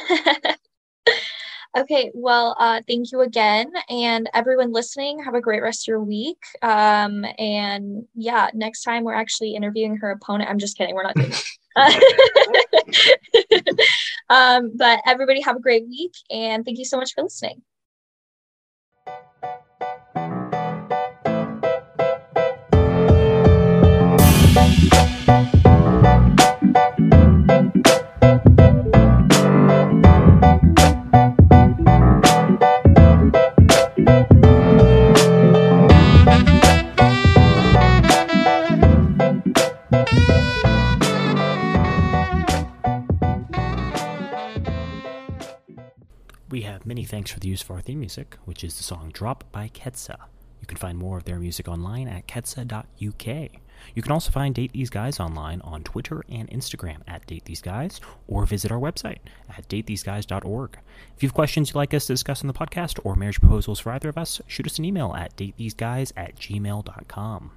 okay, 1.76 2.10
well, 2.14 2.56
uh, 2.58 2.80
thank 2.86 3.12
you 3.12 3.20
again. 3.22 3.72
And 3.88 4.28
everyone 4.34 4.72
listening, 4.72 5.22
have 5.24 5.34
a 5.34 5.40
great 5.40 5.62
rest 5.62 5.84
of 5.84 5.88
your 5.88 6.00
week. 6.00 6.42
Um, 6.62 7.24
and 7.38 8.06
yeah, 8.14 8.50
next 8.52 8.82
time 8.82 9.04
we're 9.04 9.14
actually 9.14 9.54
interviewing 9.54 9.96
her 9.96 10.10
opponent. 10.10 10.50
I'm 10.50 10.58
just 10.58 10.76
kidding. 10.76 10.94
We're 10.94 11.04
not 11.04 11.14
doing 11.14 11.32
that. 11.76 11.76
um, 14.30 14.72
but 14.76 15.00
everybody 15.06 15.40
have 15.40 15.56
a 15.56 15.60
great 15.60 15.88
week. 15.88 16.12
And 16.30 16.64
thank 16.64 16.78
you 16.78 16.84
so 16.84 16.98
much 16.98 17.14
for 17.14 17.22
listening. 17.22 17.62
Thanks 47.20 47.32
for 47.32 47.40
the 47.40 47.48
use 47.48 47.60
of 47.60 47.70
our 47.70 47.82
theme 47.82 48.00
music, 48.00 48.38
which 48.46 48.64
is 48.64 48.78
the 48.78 48.82
song 48.82 49.10
Drop 49.12 49.44
by 49.52 49.68
Ketsa. 49.68 50.16
You 50.58 50.66
can 50.66 50.78
find 50.78 50.96
more 50.96 51.18
of 51.18 51.24
their 51.24 51.38
music 51.38 51.68
online 51.68 52.08
at 52.08 52.26
ketsa.uk. 52.26 53.50
You 53.94 54.02
can 54.02 54.10
also 54.10 54.30
find 54.30 54.54
Date 54.54 54.72
These 54.72 54.88
Guys 54.88 55.20
online 55.20 55.60
on 55.60 55.82
Twitter 55.82 56.24
and 56.30 56.48
Instagram 56.48 57.02
at 57.06 57.26
Date 57.26 57.44
These 57.44 57.60
Guys, 57.60 58.00
or 58.26 58.46
visit 58.46 58.72
our 58.72 58.78
website 58.78 59.18
at 59.54 59.68
datetheseguys.org. 59.68 60.78
If 61.14 61.22
you 61.22 61.28
have 61.28 61.34
questions 61.34 61.68
you'd 61.68 61.76
like 61.76 61.92
us 61.92 62.06
to 62.06 62.14
discuss 62.14 62.40
on 62.40 62.46
the 62.46 62.54
podcast 62.54 62.98
or 63.04 63.14
marriage 63.14 63.40
proposals 63.40 63.80
for 63.80 63.92
either 63.92 64.08
of 64.08 64.16
us, 64.16 64.40
shoot 64.46 64.64
us 64.64 64.78
an 64.78 64.86
email 64.86 65.14
at 65.14 65.36
datetheseguys 65.36 66.12
at 66.16 66.36
gmail.com. 66.36 67.50